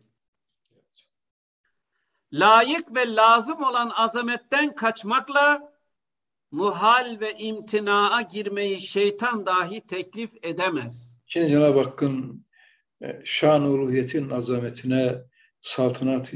[2.34, 5.74] Layık ve lazım olan azametten kaçmakla
[6.52, 11.20] muhal ve imtinaa girmeyi şeytan dahi teklif edemez.
[11.26, 12.46] Şimdi Cenab-ı Hakk'ın
[13.02, 15.16] e, şan uluhiyetin azametine,
[15.62, 16.34] saltanat,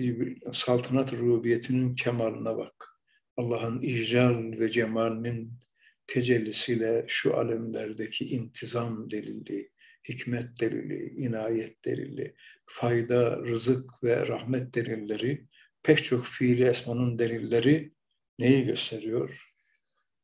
[0.52, 3.00] saltanat rububiyetinin kemaline bak.
[3.38, 5.63] Allah'ın ical ve cemalinin
[6.14, 9.72] tecellisiyle şu alemlerdeki intizam delili,
[10.10, 12.36] hikmet delili, inayet delili,
[12.66, 15.48] fayda, rızık ve rahmet delilleri,
[15.84, 17.94] pek çok fiili esmanın delilleri
[18.40, 19.54] neyi gösteriyor?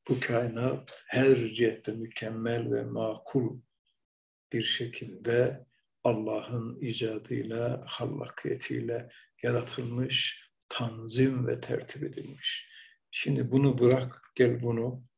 [0.10, 3.60] Bu kainat her cihette mükemmel ve makul
[4.54, 5.66] bir şekilde
[6.04, 9.10] Allah'ın icadıyla, hallakiyetiyle
[9.44, 12.70] yaratılmış, tanzim ve tertip edilmiş.
[13.12, 15.09] Şimdi bunu bırak, gel bunu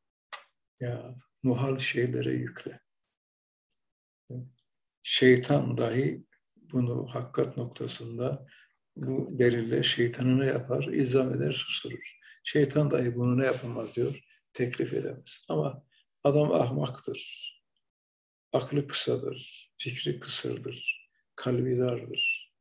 [0.82, 2.80] ya muhal şeylere yükle.
[5.02, 6.24] Şeytan dahi
[6.56, 8.46] bunu hakikat noktasında
[8.96, 10.84] bu delille şeytanı ne yapar?
[10.84, 12.20] İzam eder, susturur.
[12.44, 14.20] Şeytan dahi bunu ne yapamaz diyor,
[14.52, 15.44] teklif edemez.
[15.48, 15.84] Ama
[16.24, 17.52] adam ahmaktır,
[18.52, 22.52] aklı kısadır, fikri kısırdır, kalbi dardır,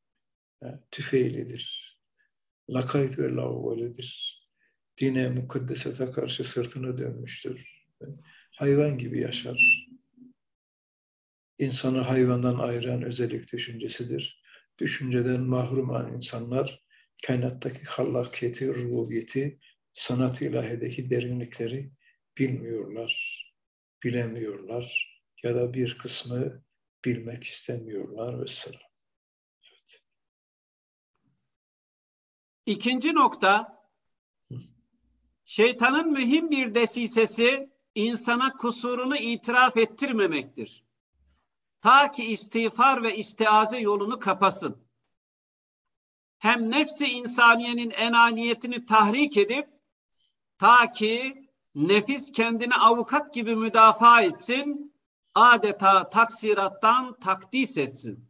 [0.61, 1.97] yani tüfeğlidir,
[2.69, 4.41] lakayt ve lavvalidir,
[4.97, 7.80] dine mukaddesete karşı sırtını dönmüştür,
[8.51, 9.87] hayvan gibi yaşar.
[11.59, 14.41] İnsanı hayvandan ayıran özellik düşüncesidir.
[14.79, 16.83] Düşünceden mahrum olan insanlar
[17.27, 19.59] kainattaki hallakiyeti, rububiyeti,
[19.93, 21.91] sanat ilahideki derinlikleri
[22.37, 23.43] bilmiyorlar,
[24.03, 25.11] bilemiyorlar
[25.43, 26.63] ya da bir kısmı
[27.05, 28.81] bilmek istemiyorlar vesselam.
[29.71, 30.01] Evet.
[32.65, 33.81] İkinci nokta,
[35.45, 40.83] şeytanın mühim bir desisesi insana kusurunu itiraf ettirmemektir.
[41.81, 44.77] Ta ki istiğfar ve istiaze yolunu kapasın.
[46.37, 49.69] Hem nefsi insaniyenin enaniyetini tahrik edip
[50.57, 54.93] ta ki nefis kendini avukat gibi müdafaa etsin,
[55.35, 58.29] adeta taksirattan takdis etsin.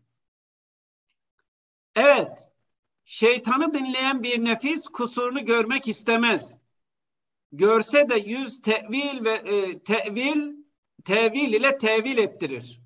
[1.95, 2.49] Evet,
[3.05, 6.60] şeytanı dinleyen bir nefis kusurunu görmek istemez.
[7.51, 10.55] Görse de yüz tevil ve e, tevil
[11.05, 12.81] tevil ile tevil ettirir.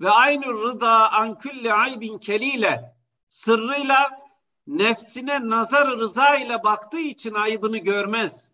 [0.00, 2.96] Ve aynı rıda an külli aybin keliyle
[3.28, 4.26] sırrıyla
[4.66, 8.50] nefsine nazar rıza ile baktığı için ayıbını görmez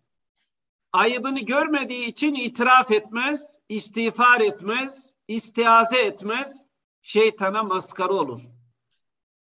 [0.93, 6.63] ayıbını görmediği için itiraf etmez, istiğfar etmez, istiaze etmez,
[7.01, 8.41] şeytana maskara olur.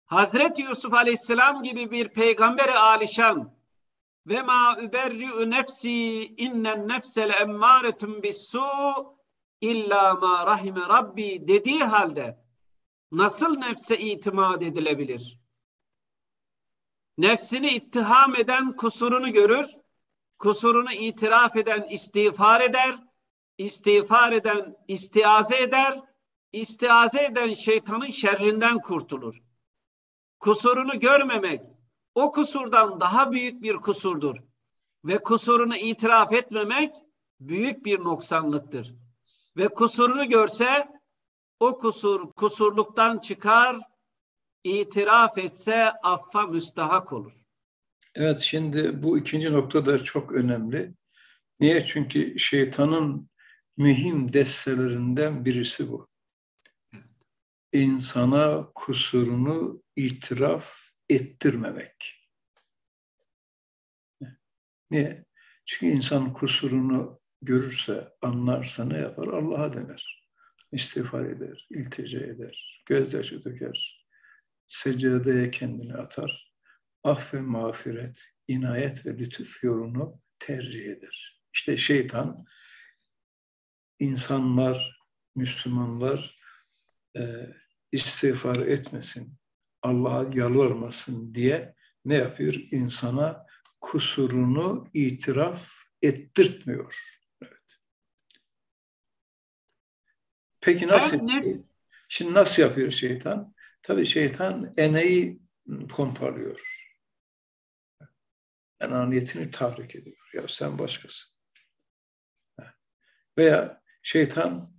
[0.05, 3.53] Hazreti Yusuf Aleyhisselam gibi bir peygamberi alişan
[4.25, 8.63] ve ma überri'u nefsi innen nefsel emmâretun bissu
[9.61, 12.45] illa ma rahime rabbi dediği halde
[13.11, 15.39] nasıl nefse itimat edilebilir?
[17.17, 19.65] Nefsini ittiham eden kusurunu görür,
[20.39, 22.95] kusurunu itiraf eden istiğfar eder,
[23.57, 25.99] istiğfar eden istiaze eder,
[26.51, 29.43] istiaze eden şeytanın şerrinden kurtulur.
[30.39, 31.61] Kusurunu görmemek
[32.15, 34.37] o kusurdan daha büyük bir kusurdur
[35.05, 36.95] ve kusurunu itiraf etmemek
[37.39, 38.95] büyük bir noksanlıktır.
[39.57, 40.87] Ve kusurunu görse
[41.59, 43.77] o kusur kusurluktan çıkar,
[44.63, 47.33] itiraf etse affa müstahak olur.
[48.15, 50.93] Evet şimdi bu ikinci nokta da çok önemli.
[51.59, 51.85] Niye?
[51.85, 53.29] Çünkü şeytanın
[53.77, 56.07] mühim destelerinden birisi bu.
[57.73, 62.27] İnsana kusurunu itiraf ettirmemek.
[64.91, 65.25] Niye?
[65.65, 69.27] Çünkü insan kusurunu görürse, anlarsa ne yapar?
[69.27, 70.27] Allah'a döner.
[70.71, 74.07] İstiğfar eder, iltica eder, gözyaşı döker,
[74.67, 76.53] seccadeye kendini atar
[77.03, 81.43] af ve mağfiret, inayet ve lütuf yolunu tercih eder.
[81.53, 82.45] İşte şeytan
[83.99, 85.01] insanlar,
[85.35, 86.35] Müslümanlar
[87.17, 87.21] e,
[87.91, 89.40] istiğfar etmesin,
[89.81, 91.75] Allah'a yalvarmasın diye
[92.05, 92.53] ne yapıyor?
[92.71, 93.45] İnsana
[93.81, 95.71] kusurunu itiraf
[96.01, 97.19] ettirtmiyor.
[97.43, 97.77] Evet.
[100.61, 101.29] Peki nasıl?
[101.29, 101.59] yapıyor?
[102.09, 103.53] Şimdi nasıl yapıyor şeytan?
[103.81, 105.41] Tabii şeytan eneyi
[105.89, 106.81] pompalıyor
[108.81, 110.29] enaniyetini tahrik ediyor.
[110.33, 111.31] Ya sen başkasın.
[113.37, 114.73] Veya şeytan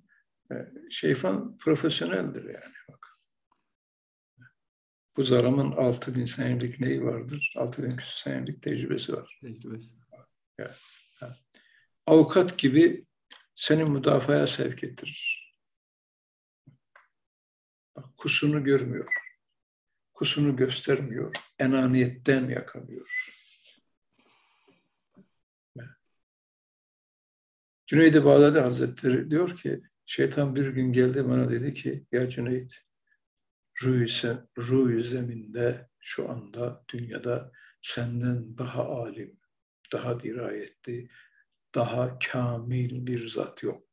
[0.52, 0.54] e,
[0.90, 2.74] şeytan profesyoneldir yani.
[5.16, 7.54] Bu zaramın 6000 senelik neyi vardır?
[7.56, 9.38] 6000 küsur senelik tecrübesi var.
[9.40, 9.94] Tecrübesi.
[10.58, 10.74] Ya,
[11.20, 11.36] ya.
[12.06, 13.06] Avukat gibi
[13.54, 15.52] seni müdafaya sevk ettirir.
[17.96, 19.14] Bak, kusunu görmüyor.
[20.12, 21.32] Kusunu göstermiyor.
[21.58, 23.32] Enaniyetten yakalıyor.
[27.92, 32.72] Cüneyd-i Bağdadi Hazretleri diyor ki, şeytan bir gün geldi bana dedi ki, ya Cüneyt,
[34.58, 37.52] ruh zeminde şu anda dünyada
[37.82, 39.40] senden daha alim,
[39.92, 41.08] daha dirayetli,
[41.74, 43.92] daha kamil bir zat yok.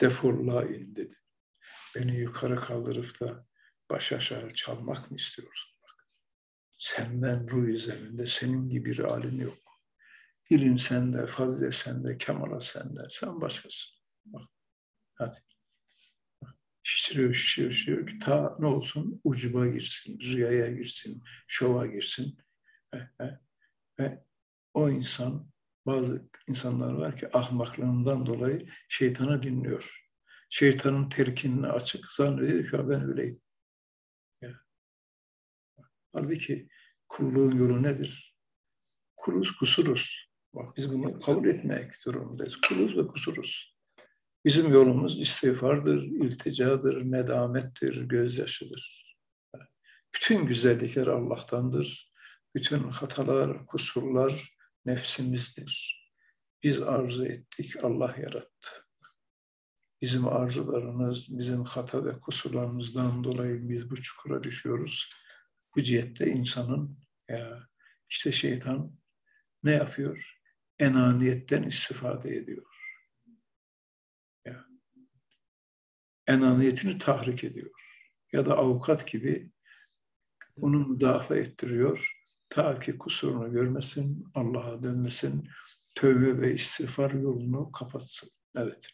[0.00, 1.14] Defulla in dedi.
[1.94, 3.46] Beni yukarı kaldırıp da
[3.90, 5.74] baş aşağı çalmak mı istiyorsun?
[5.82, 6.08] Bak,
[6.78, 9.58] senden ruh zeminde senin gibi bir alim yok.
[10.50, 13.00] İlim sende, fazilet sende, kemalat sende.
[13.10, 13.92] Sen başkasın.
[14.24, 14.48] Bak,
[15.16, 15.36] hadi.
[16.82, 22.38] Şişiriyor, şişiriyor, şişiriyor ki ta ne olsun ucuba girsin, rüyaya girsin, şova girsin.
[23.98, 24.24] Ve
[24.74, 25.50] o insan,
[25.86, 30.06] bazı insanlar var ki ahmaklığından dolayı şeytanı dinliyor.
[30.48, 33.40] Şeytanın terkinine açık zannediyor ki ben öyleyim.
[34.40, 34.60] Ya.
[36.12, 36.68] Halbuki
[37.08, 38.36] kulluğun yolu nedir?
[39.16, 40.30] Kuluz kusuruz.
[40.54, 42.56] Bak biz bunu kabul etmek durumundayız.
[42.68, 43.75] Kuluz ve kusuruz.
[44.46, 49.16] Bizim yolumuz istiğfardır, ilticadır, nedamettir, gözyaşıdır.
[50.14, 52.12] Bütün güzellikler Allah'tandır.
[52.54, 56.02] Bütün hatalar, kusurlar nefsimizdir.
[56.62, 58.70] Biz arzu ettik, Allah yarattı.
[60.02, 65.10] Bizim arzularımız, bizim hata ve kusurlarımızdan dolayı biz bu çukura düşüyoruz.
[65.76, 67.68] Bu cihette insanın ya
[68.10, 68.98] işte şeytan
[69.62, 70.40] ne yapıyor?
[70.78, 72.75] Enaniyetten istifade ediyor.
[76.26, 77.70] Enaniyetini tahrik ediyor.
[78.32, 79.50] Ya da avukat gibi
[80.60, 82.16] onu müdafaa ettiriyor
[82.48, 85.48] Ta ki kusurunu görmesin, Allah'a dönmesin,
[85.94, 88.30] tövbe ve istiğfar yolunu kapatsın.
[88.56, 88.88] Evet.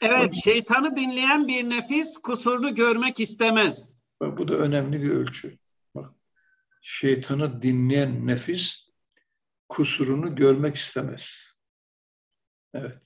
[0.00, 4.00] Evet, şeytanı dinleyen bir nefis kusurunu görmek istemez.
[4.20, 5.58] Bak, bu da önemli bir ölçü.
[5.94, 6.14] Bak,
[6.82, 8.88] şeytanı dinleyen nefis
[9.68, 11.54] kusurunu görmek istemez.
[12.74, 13.02] Evet.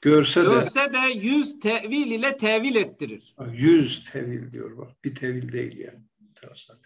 [0.00, 3.34] Görse, Görse de, de yüz tevil ile tevil ettirir.
[3.52, 5.04] Yüz tevil diyor bak.
[5.04, 6.04] Bir tevil değil yani.
[6.28, 6.78] Enteresan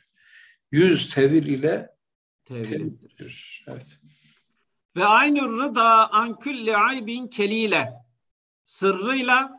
[0.74, 1.90] yüz tevil ile
[2.44, 3.64] tevildir.
[3.68, 3.98] Evet.
[4.96, 7.92] Ve aynı rıda an külli aybin keliyle
[8.64, 9.50] sırrıyla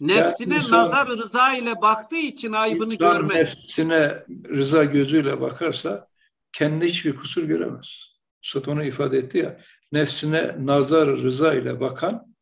[0.00, 3.36] nefsine yani insan, nazar rıza ile baktığı için aybını görmez.
[3.36, 6.08] Nefsine rıza gözüyle bakarsa
[6.52, 8.12] kendi hiçbir kusur göremez.
[8.42, 9.56] Üstad onu ifade etti ya.
[9.92, 12.36] Nefsine nazar rıza ile bakan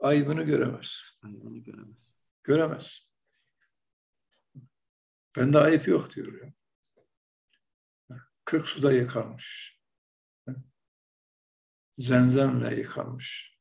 [0.00, 1.10] aybını göremez.
[1.22, 2.12] Aybını göremez.
[2.44, 3.08] Göremez.
[5.36, 6.52] Bende ayıp yok diyor ya.
[8.44, 9.78] Kırk suda yıkanmış.
[11.98, 13.58] Zemzemle yıkanmış.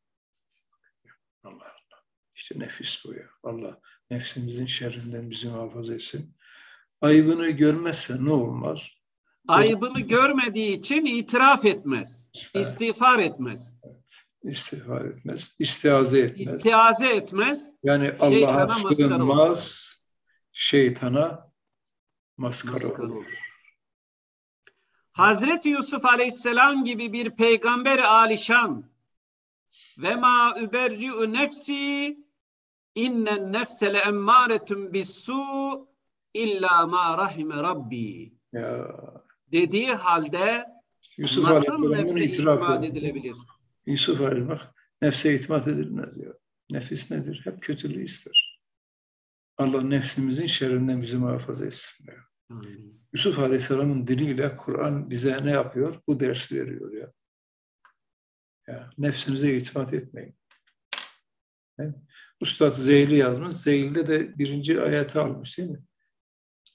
[1.43, 2.03] Allah Allah.
[2.35, 3.29] İşte nefis bu ya.
[3.43, 6.37] Allah nefsimizin şerrinden bizi muhafaza etsin.
[7.01, 9.00] Ayıbını görmezse ne olmaz?
[9.47, 12.31] Ayıbını görmediği için itiraf etmez.
[12.53, 13.75] İstiğfar etmez.
[14.43, 15.55] İstiğfar etmez.
[15.59, 16.53] İstiaze etmez.
[16.53, 17.73] İstiaze etmez.
[17.83, 19.91] Yani Allah'a sığınmaz.
[20.51, 21.51] Şeytana
[22.37, 23.15] maskara, maskara olur.
[23.15, 23.51] olur.
[25.11, 28.91] Hazreti Yusuf Aleyhisselam gibi bir peygamber alişan
[29.97, 32.17] ve ma überri'u nefsi
[32.95, 35.43] innen nefse le emmâretun bissu
[36.33, 38.87] illa ma rahime rabbi ya.
[39.51, 40.65] Dediği halde
[41.17, 43.35] Yusuf nasıl nefse itimat edilebilir?
[43.85, 46.33] Yusuf Aleyhisselam bak nefse itimat edilmez ya.
[46.71, 47.41] Nefis nedir?
[47.43, 48.61] Hep kötülüğü ister.
[49.57, 52.05] Allah nefsimizin şerrinden bizi muhafaza etsin.
[52.07, 52.13] Ya.
[52.49, 53.01] Amin.
[53.13, 56.01] Yusuf Aleyhisselam'ın diliyle Kur'an bize ne yapıyor?
[56.07, 57.11] Bu ders veriyor ya.
[58.67, 60.35] ya nefsinize itimat etmeyin.
[62.39, 63.55] Ustad Zeyli yazmış.
[63.55, 65.83] Zeyl'de de birinci ayeti almış değil mi?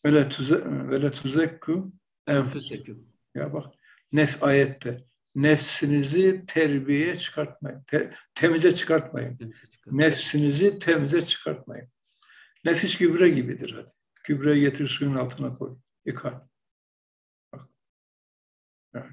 [0.05, 1.93] Vele tuzekku
[2.27, 3.09] enfusekum.
[3.35, 3.75] Ya bak
[4.13, 4.97] nef ayette
[5.35, 7.83] nefsinizi terbiyeye çıkartmayın.
[7.83, 9.37] Te, temize çıkartmayın.
[9.37, 11.89] Temize Nefsinizi temize çıkartmayın.
[12.65, 13.93] Nefis gübre gibidir hadi.
[14.25, 16.49] Gübreyi getir suyun altına koy yıka.
[17.53, 17.69] Bak.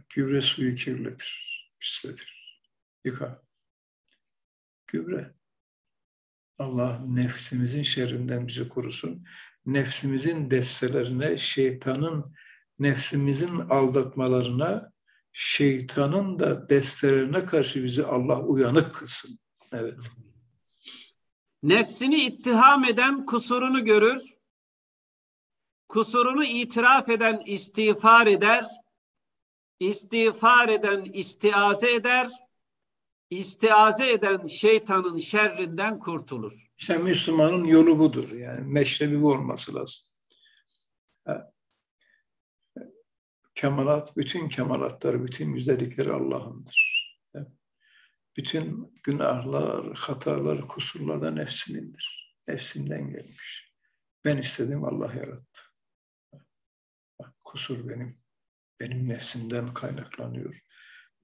[0.10, 2.62] gübre suyu kirletir, pisletir.
[3.06, 3.44] Yıka.
[4.88, 5.34] Gübre.
[6.58, 9.22] Allah nefsimizin şerrinden bizi korusun.
[9.66, 12.36] Nefsimizin destelerine, şeytanın
[12.80, 14.92] nefsimizin aldatmalarına,
[15.32, 19.40] şeytanın da destelerine karşı bizi Allah uyanık kılsın.
[19.72, 20.10] Evet.
[21.64, 24.22] Nefsini ittiham eden kusurunu görür.
[25.88, 28.66] Kusurunu itiraf eden istiğfar eder.
[29.80, 32.30] İstiğfar eden istiaze eder.
[33.30, 36.54] İstiaze eden şeytanın şerrinden kurtulur.
[36.78, 38.32] İşte Müslümanın yolu budur.
[38.32, 40.13] Yani meşrebi bu olması lazım.
[43.64, 47.20] Kemalat, bütün kemalatları, bütün güzellikleri Allah'ındır.
[48.38, 52.36] Bütün günahlar, hatalar, kusurlar da nefsinindir.
[52.48, 53.74] Nefsinden gelmiş.
[54.26, 55.62] Ben istedim, Allah yarattı.
[57.44, 58.18] Kusur benim.
[58.80, 60.60] Benim nefsimden kaynaklanıyor.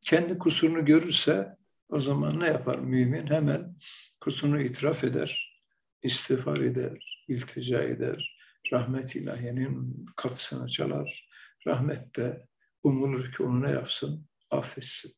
[0.01, 1.57] Kendi kusurunu görürse
[1.89, 3.27] o zaman ne yapar mümin?
[3.27, 3.75] Hemen
[4.19, 5.61] kusurunu itiraf eder,
[6.03, 8.37] istiğfar eder, iltica eder,
[8.73, 11.28] rahmet ilahiyenin kapısını çalar.
[11.67, 12.47] Rahmet de
[12.83, 14.27] umulur ki onu ne yapsın?
[14.51, 15.13] Affetsin.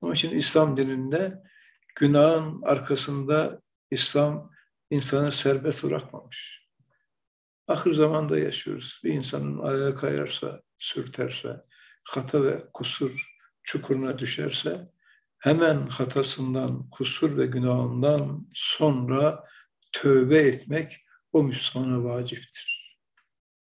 [0.00, 1.42] Onun için İslam dininde
[1.94, 4.50] günahın arkasında İslam
[4.90, 6.68] insanı serbest bırakmamış.
[7.68, 9.00] Ahir zamanda yaşıyoruz.
[9.04, 11.60] Bir insanın ayağa kayarsa, sürterse,
[12.04, 14.90] hata ve kusur çukuruna düşerse
[15.38, 19.44] hemen hatasından, kusur ve günahından sonra
[19.92, 22.98] tövbe etmek o Müslümana vaciptir.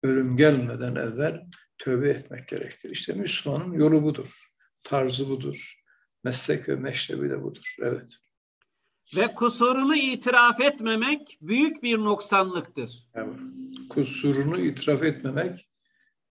[0.03, 1.47] Ölüm gelmeden evvel
[1.79, 2.91] tövbe etmek gerektir.
[2.91, 4.53] İşte Müslümanın yolu budur,
[4.83, 5.83] tarzı budur.
[6.25, 7.77] Meslek ve meşrebi de budur.
[7.81, 8.17] Evet.
[9.17, 13.09] Ve kusurunu itiraf etmemek büyük bir noksanlıktır.
[13.15, 13.39] Evet.
[13.91, 15.69] Kusurunu itiraf etmemek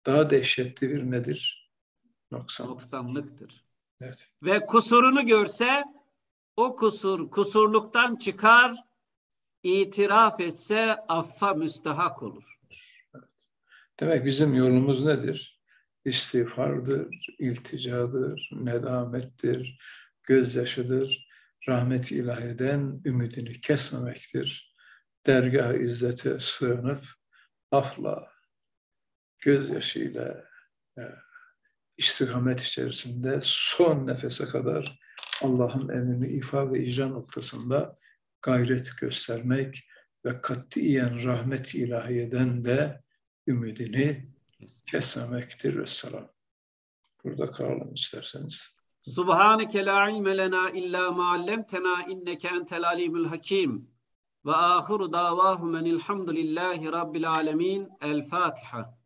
[0.06, 1.70] daha dehşetli bir nedir?
[2.30, 2.66] Noksan.
[2.68, 3.64] Noksanlıktır.
[4.00, 4.28] Evet.
[4.42, 5.84] Ve kusurunu görse
[6.56, 8.76] o kusur kusurluktan çıkar,
[9.62, 12.60] itiraf etse affa müstahak olur.
[14.00, 15.60] Demek bizim yolumuz nedir?
[16.04, 19.78] İstiğfardır, ilticadır, nedamettir,
[20.22, 21.28] gözyaşıdır,
[21.68, 24.76] rahmet ilahiden ümidini kesmemektir.
[25.26, 27.04] Dergah izzete sığınıp
[27.70, 28.32] afla,
[29.44, 30.44] gözyaşıyla,
[30.98, 31.02] e,
[31.96, 34.98] istikamet içerisinde son nefese kadar
[35.42, 37.98] Allah'ın emrini ifa ve icra noktasında
[38.42, 39.88] gayret göstermek
[40.24, 43.02] ve katiyen rahmet ilahiyeden de
[43.50, 44.26] ümidini
[44.86, 45.78] kesmemektir.
[45.78, 46.28] Vesselam.
[47.24, 48.76] Burada kalalım isterseniz.
[49.02, 53.90] Subhaneke la ilme lena illa ma allamtena inneke entel alimul hakim.
[54.46, 57.88] Ve ahiru davahumen elhamdülillahi rabbil alemin.
[58.00, 58.99] El Fatiha.